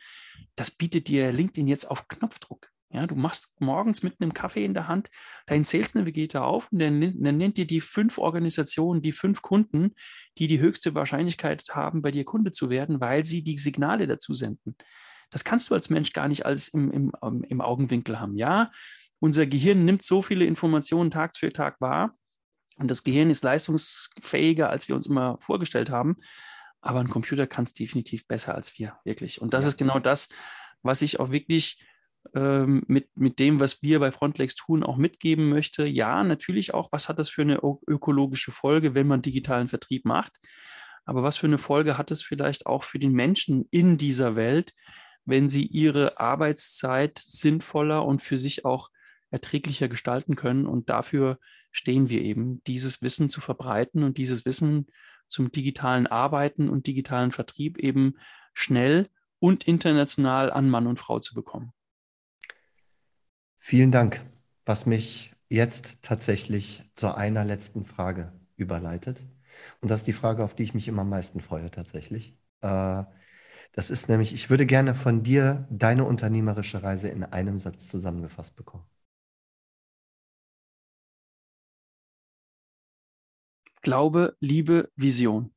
das 0.55 0.71
bietet 0.71 1.07
dir 1.07 1.31
LinkedIn 1.31 1.67
jetzt 1.67 1.89
auf 1.89 2.07
Knopfdruck. 2.07 2.69
Ja, 2.91 3.07
du 3.07 3.15
machst 3.15 3.49
morgens 3.59 4.03
mit 4.03 4.21
einem 4.21 4.33
Kaffee 4.33 4.63
in 4.63 4.73
der 4.73 4.87
Hand 4.87 5.09
deinen 5.47 5.63
Sales 5.63 5.95
Navigator 5.95 6.45
auf 6.45 6.71
und 6.71 6.79
dann, 6.79 7.01
dann 7.01 7.37
nennt 7.37 7.57
dir 7.57 7.65
die 7.65 7.81
fünf 7.81 8.17
Organisationen, 8.17 9.01
die 9.01 9.11
fünf 9.11 9.41
Kunden, 9.41 9.95
die 10.37 10.47
die 10.47 10.59
höchste 10.59 10.95
Wahrscheinlichkeit 10.95 11.63
haben, 11.71 12.01
bei 12.01 12.11
dir 12.11 12.23
Kunde 12.23 12.51
zu 12.51 12.69
werden, 12.69 13.01
weil 13.01 13.25
sie 13.25 13.43
die 13.43 13.57
Signale 13.57 14.07
dazu 14.07 14.33
senden. 14.33 14.75
Das 15.29 15.43
kannst 15.43 15.69
du 15.69 15.73
als 15.73 15.89
Mensch 15.89 16.13
gar 16.13 16.27
nicht 16.27 16.45
alles 16.45 16.67
im, 16.69 16.91
im, 16.91 17.11
ähm, 17.21 17.43
im 17.47 17.61
Augenwinkel 17.61 18.19
haben. 18.19 18.35
Ja, 18.35 18.71
unser 19.19 19.45
Gehirn 19.45 19.85
nimmt 19.85 20.03
so 20.03 20.21
viele 20.21 20.45
Informationen 20.45 21.11
Tag 21.11 21.35
für 21.37 21.51
Tag 21.51 21.81
wahr 21.81 22.15
und 22.77 22.89
das 22.89 23.03
Gehirn 23.03 23.29
ist 23.29 23.43
leistungsfähiger, 23.43 24.69
als 24.69 24.87
wir 24.87 24.95
uns 24.95 25.07
immer 25.07 25.37
vorgestellt 25.39 25.89
haben. 25.89 26.17
Aber 26.81 26.99
ein 26.99 27.09
Computer 27.09 27.47
kann 27.47 27.65
es 27.65 27.73
definitiv 27.73 28.27
besser 28.27 28.53
als 28.53 28.77
wir, 28.77 28.97
wirklich. 29.05 29.41
Und 29.41 29.53
das 29.53 29.65
ja. 29.65 29.69
ist 29.69 29.77
genau 29.77 29.99
das, 29.99 30.29
was 30.83 31.01
ich 31.01 31.19
auch 31.19 31.31
wirklich 31.31 31.83
ähm, 32.35 32.83
mit, 32.87 33.09
mit 33.15 33.39
dem, 33.39 33.59
was 33.59 33.81
wir 33.81 33.99
bei 33.99 34.11
Frontlex 34.11 34.55
tun, 34.55 34.83
auch 34.83 34.97
mitgeben 34.97 35.49
möchte. 35.49 35.87
Ja, 35.87 36.23
natürlich 36.23 36.73
auch, 36.73 36.91
was 36.91 37.09
hat 37.09 37.17
das 37.17 37.29
für 37.29 37.41
eine 37.41 37.59
ökologische 37.87 38.51
Folge, 38.51 38.93
wenn 38.93 39.07
man 39.07 39.21
digitalen 39.21 39.67
Vertrieb 39.67 40.05
macht? 40.05 40.37
Aber 41.05 41.23
was 41.23 41.37
für 41.37 41.47
eine 41.47 41.57
Folge 41.57 41.97
hat 41.97 42.11
es 42.11 42.21
vielleicht 42.21 42.65
auch 42.65 42.83
für 42.83 42.99
den 42.99 43.13
Menschen 43.13 43.67
in 43.71 43.97
dieser 43.97 44.35
Welt, 44.35 44.73
wenn 45.25 45.49
sie 45.49 45.65
ihre 45.65 46.19
Arbeitszeit 46.19 47.19
sinnvoller 47.19 48.05
und 48.05 48.21
für 48.21 48.37
sich 48.37 48.65
auch 48.65 48.89
erträglicher 49.31 49.87
gestalten 49.87 50.35
können? 50.35 50.65
Und 50.65 50.89
dafür 50.89 51.39
stehen 51.71 52.09
wir 52.09 52.21
eben, 52.21 52.63
dieses 52.65 53.01
Wissen 53.01 53.29
zu 53.29 53.41
verbreiten 53.41 54.03
und 54.03 54.17
dieses 54.17 54.45
Wissen 54.45 54.87
zum 55.27 55.51
digitalen 55.51 56.07
Arbeiten 56.07 56.69
und 56.69 56.87
digitalen 56.87 57.31
Vertrieb 57.31 57.77
eben 57.77 58.15
schnell 58.53 59.09
und 59.39 59.65
international 59.65 60.51
an 60.51 60.69
Mann 60.69 60.87
und 60.87 60.99
Frau 60.99 61.19
zu 61.19 61.33
bekommen. 61.33 61.73
Vielen 63.57 63.91
Dank, 63.91 64.21
was 64.65 64.85
mich 64.85 65.33
jetzt 65.49 66.01
tatsächlich 66.01 66.83
zu 66.93 67.15
einer 67.15 67.45
letzten 67.45 67.85
Frage 67.85 68.31
überleitet. 68.55 69.23
Und 69.81 69.89
das 69.89 70.01
ist 70.01 70.07
die 70.07 70.13
Frage, 70.13 70.43
auf 70.43 70.55
die 70.55 70.63
ich 70.63 70.73
mich 70.73 70.87
immer 70.87 71.01
am 71.01 71.09
meisten 71.09 71.41
freue 71.41 71.71
tatsächlich. 71.71 72.37
Äh, 72.61 73.03
das 73.75 73.89
ist 73.89 74.07
nämlich, 74.07 74.33
ich 74.33 74.49
würde 74.49 74.65
gerne 74.65 74.95
von 74.95 75.21
dir 75.21 75.67
deine 75.69 76.05
unternehmerische 76.05 76.81
Reise 76.81 77.09
in 77.09 77.25
einem 77.25 77.57
Satz 77.57 77.89
zusammengefasst 77.89 78.55
bekommen. 78.55 78.85
Glaube, 83.81 84.37
Liebe, 84.39 84.89
Vision. 84.95 85.53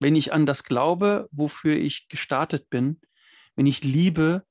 Wenn 0.00 0.16
ich 0.16 0.32
an 0.32 0.46
das 0.46 0.64
glaube, 0.64 1.28
wofür 1.30 1.76
ich 1.76 2.08
gestartet 2.08 2.70
bin, 2.70 3.02
wenn 3.54 3.66
ich 3.66 3.84
liebe, 3.84 4.46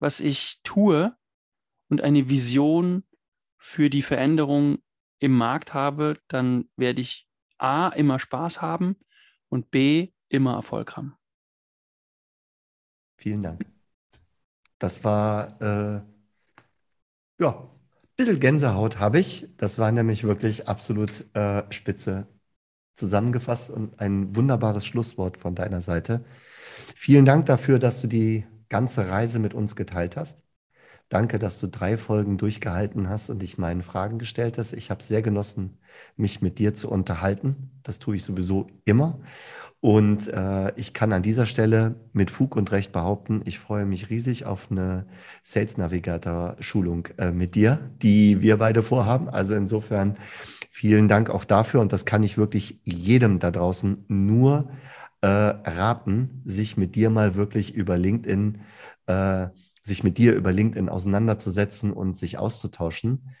was 0.00 0.18
ich 0.18 0.60
tue, 0.64 1.16
und 1.88 2.00
eine 2.00 2.28
Vision 2.28 3.04
für 3.58 3.90
die 3.90 4.02
Veränderung 4.02 4.78
im 5.20 5.36
Markt 5.36 5.72
habe, 5.72 6.20
dann 6.26 6.68
werde 6.76 7.00
ich 7.00 7.28
A 7.58 7.88
immer 7.90 8.18
Spaß 8.18 8.60
haben 8.60 8.96
und 9.48 9.70
B 9.70 10.12
immer 10.28 10.54
Erfolg 10.54 10.96
haben. 10.96 11.19
Vielen 13.20 13.42
Dank. 13.42 13.64
Das 14.78 15.04
war 15.04 15.60
äh, 15.60 16.00
ja 17.38 17.50
ein 17.50 18.16
bisschen 18.16 18.40
Gänsehaut 18.40 18.98
habe 18.98 19.18
ich. 19.18 19.48
Das 19.56 19.78
war 19.78 19.92
nämlich 19.92 20.24
wirklich 20.24 20.68
absolut 20.68 21.24
äh, 21.34 21.62
spitze 21.72 22.26
zusammengefasst 22.94 23.70
und 23.70 24.00
ein 24.00 24.36
wunderbares 24.36 24.86
Schlusswort 24.86 25.38
von 25.38 25.54
deiner 25.54 25.82
Seite. 25.82 26.24
Vielen 26.96 27.24
Dank 27.26 27.46
dafür, 27.46 27.78
dass 27.78 28.00
du 28.02 28.08
die 28.08 28.46
ganze 28.70 29.08
Reise 29.10 29.38
mit 29.40 29.54
uns 29.54 29.76
geteilt 29.76 30.16
hast. 30.16 30.42
Danke, 31.10 31.40
dass 31.40 31.58
du 31.58 31.66
drei 31.66 31.98
Folgen 31.98 32.38
durchgehalten 32.38 33.08
hast 33.08 33.30
und 33.30 33.42
dich 33.42 33.58
meinen 33.58 33.82
Fragen 33.82 34.20
gestellt 34.20 34.58
hast. 34.58 34.72
Ich 34.72 34.90
habe 34.92 35.02
sehr 35.02 35.22
genossen, 35.22 35.76
mich 36.16 36.40
mit 36.40 36.60
dir 36.60 36.72
zu 36.72 36.88
unterhalten. 36.88 37.72
Das 37.82 37.98
tue 37.98 38.14
ich 38.14 38.22
sowieso 38.22 38.68
immer. 38.84 39.18
Und 39.80 40.28
äh, 40.28 40.72
ich 40.76 40.94
kann 40.94 41.12
an 41.12 41.24
dieser 41.24 41.46
Stelle 41.46 41.96
mit 42.12 42.30
Fug 42.30 42.54
und 42.54 42.70
Recht 42.70 42.92
behaupten, 42.92 43.42
ich 43.44 43.58
freue 43.58 43.86
mich 43.86 44.08
riesig 44.08 44.46
auf 44.46 44.70
eine 44.70 45.06
Sales 45.42 45.76
Navigator 45.78 46.54
Schulung 46.60 47.08
äh, 47.18 47.32
mit 47.32 47.56
dir, 47.56 47.90
die 48.00 48.40
wir 48.40 48.58
beide 48.58 48.84
vorhaben. 48.84 49.28
Also 49.28 49.56
insofern 49.56 50.16
vielen 50.70 51.08
Dank 51.08 51.28
auch 51.28 51.44
dafür. 51.44 51.80
Und 51.80 51.92
das 51.92 52.04
kann 52.06 52.22
ich 52.22 52.38
wirklich 52.38 52.78
jedem 52.84 53.40
da 53.40 53.50
draußen 53.50 54.04
nur 54.06 54.70
äh, 55.22 55.26
raten, 55.26 56.42
sich 56.44 56.76
mit 56.76 56.94
dir 56.94 57.10
mal 57.10 57.34
wirklich 57.34 57.74
über 57.74 57.98
LinkedIn 57.98 58.60
äh, 59.06 59.48
sich 59.82 60.04
mit 60.04 60.18
dir 60.18 60.34
über 60.34 60.52
LinkedIn 60.52 60.88
auseinanderzusetzen 60.88 61.92
und 61.92 62.16
sich 62.16 62.38
auszutauschen. 62.38 63.34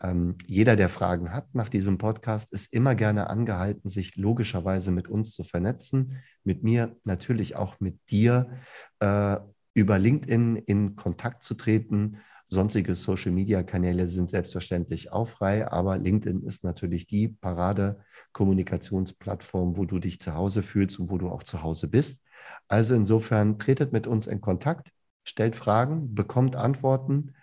Ähm, 0.00 0.36
jeder, 0.46 0.76
der 0.76 0.88
Fragen 0.88 1.32
hat 1.32 1.52
nach 1.54 1.68
diesem 1.68 1.98
Podcast, 1.98 2.52
ist 2.52 2.72
immer 2.72 2.94
gerne 2.94 3.28
angehalten, 3.30 3.88
sich 3.88 4.14
logischerweise 4.16 4.92
mit 4.92 5.08
uns 5.08 5.32
zu 5.32 5.42
vernetzen, 5.42 6.22
mit 6.44 6.62
mir 6.62 6.94
natürlich 7.04 7.56
auch 7.56 7.80
mit 7.80 7.98
dir 8.10 8.60
äh, 9.00 9.38
über 9.74 9.98
LinkedIn 9.98 10.54
in 10.56 10.94
Kontakt 10.96 11.42
zu 11.42 11.54
treten. 11.54 12.18
Sonstige 12.48 12.94
Social-Media-Kanäle 12.94 14.06
sind 14.06 14.28
selbstverständlich 14.28 15.12
auch 15.12 15.28
frei, 15.28 15.68
aber 15.68 15.98
LinkedIn 15.98 16.44
ist 16.44 16.62
natürlich 16.62 17.06
die 17.06 17.28
Parade-Kommunikationsplattform, 17.28 19.76
wo 19.76 19.84
du 19.84 19.98
dich 19.98 20.20
zu 20.20 20.34
Hause 20.34 20.62
fühlst 20.62 21.00
und 21.00 21.10
wo 21.10 21.18
du 21.18 21.28
auch 21.28 21.42
zu 21.42 21.62
Hause 21.62 21.88
bist. 21.88 22.22
Also 22.68 22.94
insofern 22.94 23.58
tretet 23.58 23.92
mit 23.92 24.06
uns 24.06 24.28
in 24.28 24.40
Kontakt 24.40 24.92
stellt 25.28 25.56
Fragen, 25.56 26.14
bekommt 26.14 26.56
Antworten. 26.56 27.34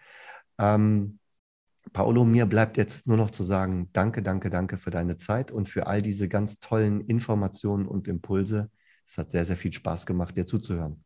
Ähm, 0.57 1.19
Paolo, 1.91 2.23
mir 2.23 2.45
bleibt 2.45 2.77
jetzt 2.77 3.07
nur 3.07 3.17
noch 3.17 3.29
zu 3.29 3.43
sagen, 3.43 3.89
danke, 3.93 4.23
danke, 4.23 4.49
danke 4.49 4.77
für 4.77 4.89
deine 4.89 5.17
Zeit 5.17 5.51
und 5.51 5.67
für 5.67 5.87
all 5.87 6.01
diese 6.01 6.29
ganz 6.29 6.59
tollen 6.59 7.01
Informationen 7.01 7.87
und 7.87 8.07
Impulse. 8.07 8.71
Es 9.05 9.17
hat 9.17 9.31
sehr, 9.31 9.45
sehr 9.45 9.57
viel 9.57 9.73
Spaß 9.73 10.05
gemacht, 10.05 10.37
dir 10.37 10.45
zuzuhören. 10.45 11.03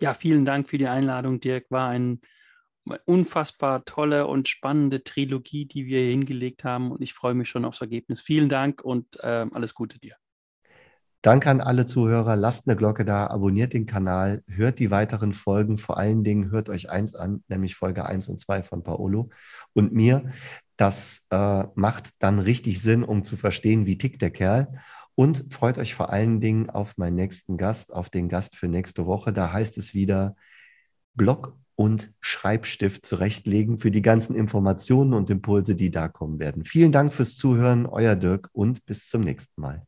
Ja, 0.00 0.14
vielen 0.14 0.44
Dank 0.44 0.68
für 0.68 0.78
die 0.78 0.86
Einladung, 0.86 1.40
Dirk. 1.40 1.66
War 1.70 1.90
eine 1.90 2.20
unfassbar 3.04 3.84
tolle 3.84 4.26
und 4.26 4.48
spannende 4.48 5.02
Trilogie, 5.02 5.66
die 5.66 5.86
wir 5.86 6.00
hier 6.00 6.10
hingelegt 6.10 6.64
haben 6.64 6.92
und 6.92 7.02
ich 7.02 7.12
freue 7.12 7.34
mich 7.34 7.48
schon 7.48 7.64
aufs 7.64 7.80
Ergebnis. 7.80 8.20
Vielen 8.20 8.48
Dank 8.48 8.82
und 8.82 9.18
äh, 9.20 9.46
alles 9.52 9.74
Gute 9.74 9.98
dir. 9.98 10.16
Danke 11.22 11.50
an 11.50 11.60
alle 11.60 11.84
Zuhörer. 11.84 12.36
Lasst 12.36 12.68
eine 12.68 12.76
Glocke 12.76 13.04
da, 13.04 13.26
abonniert 13.26 13.72
den 13.72 13.86
Kanal, 13.86 14.42
hört 14.46 14.78
die 14.78 14.92
weiteren 14.92 15.32
Folgen. 15.32 15.76
Vor 15.76 15.98
allen 15.98 16.22
Dingen 16.22 16.50
hört 16.50 16.68
euch 16.68 16.90
eins 16.90 17.16
an, 17.16 17.42
nämlich 17.48 17.74
Folge 17.74 18.06
1 18.06 18.28
und 18.28 18.38
2 18.38 18.62
von 18.62 18.84
Paolo 18.84 19.30
und 19.72 19.92
mir. 19.92 20.30
Das 20.76 21.26
äh, 21.30 21.64
macht 21.74 22.10
dann 22.20 22.38
richtig 22.38 22.80
Sinn, 22.80 23.02
um 23.02 23.24
zu 23.24 23.36
verstehen, 23.36 23.84
wie 23.84 23.98
tickt 23.98 24.22
der 24.22 24.30
Kerl. 24.30 24.80
Und 25.16 25.52
freut 25.52 25.78
euch 25.78 25.96
vor 25.96 26.12
allen 26.12 26.40
Dingen 26.40 26.70
auf 26.70 26.96
meinen 26.96 27.16
nächsten 27.16 27.56
Gast, 27.56 27.92
auf 27.92 28.10
den 28.10 28.28
Gast 28.28 28.54
für 28.54 28.68
nächste 28.68 29.04
Woche. 29.04 29.32
Da 29.32 29.52
heißt 29.52 29.76
es 29.76 29.94
wieder 29.94 30.36
Blog 31.14 31.56
und 31.74 32.12
Schreibstift 32.20 33.04
zurechtlegen 33.04 33.78
für 33.78 33.90
die 33.90 34.02
ganzen 34.02 34.36
Informationen 34.36 35.14
und 35.14 35.30
Impulse, 35.30 35.74
die 35.74 35.90
da 35.90 36.06
kommen 36.06 36.38
werden. 36.38 36.62
Vielen 36.62 36.92
Dank 36.92 37.12
fürs 37.12 37.36
Zuhören, 37.36 37.86
euer 37.86 38.14
Dirk 38.14 38.48
und 38.52 38.86
bis 38.86 39.08
zum 39.08 39.22
nächsten 39.22 39.60
Mal. 39.60 39.82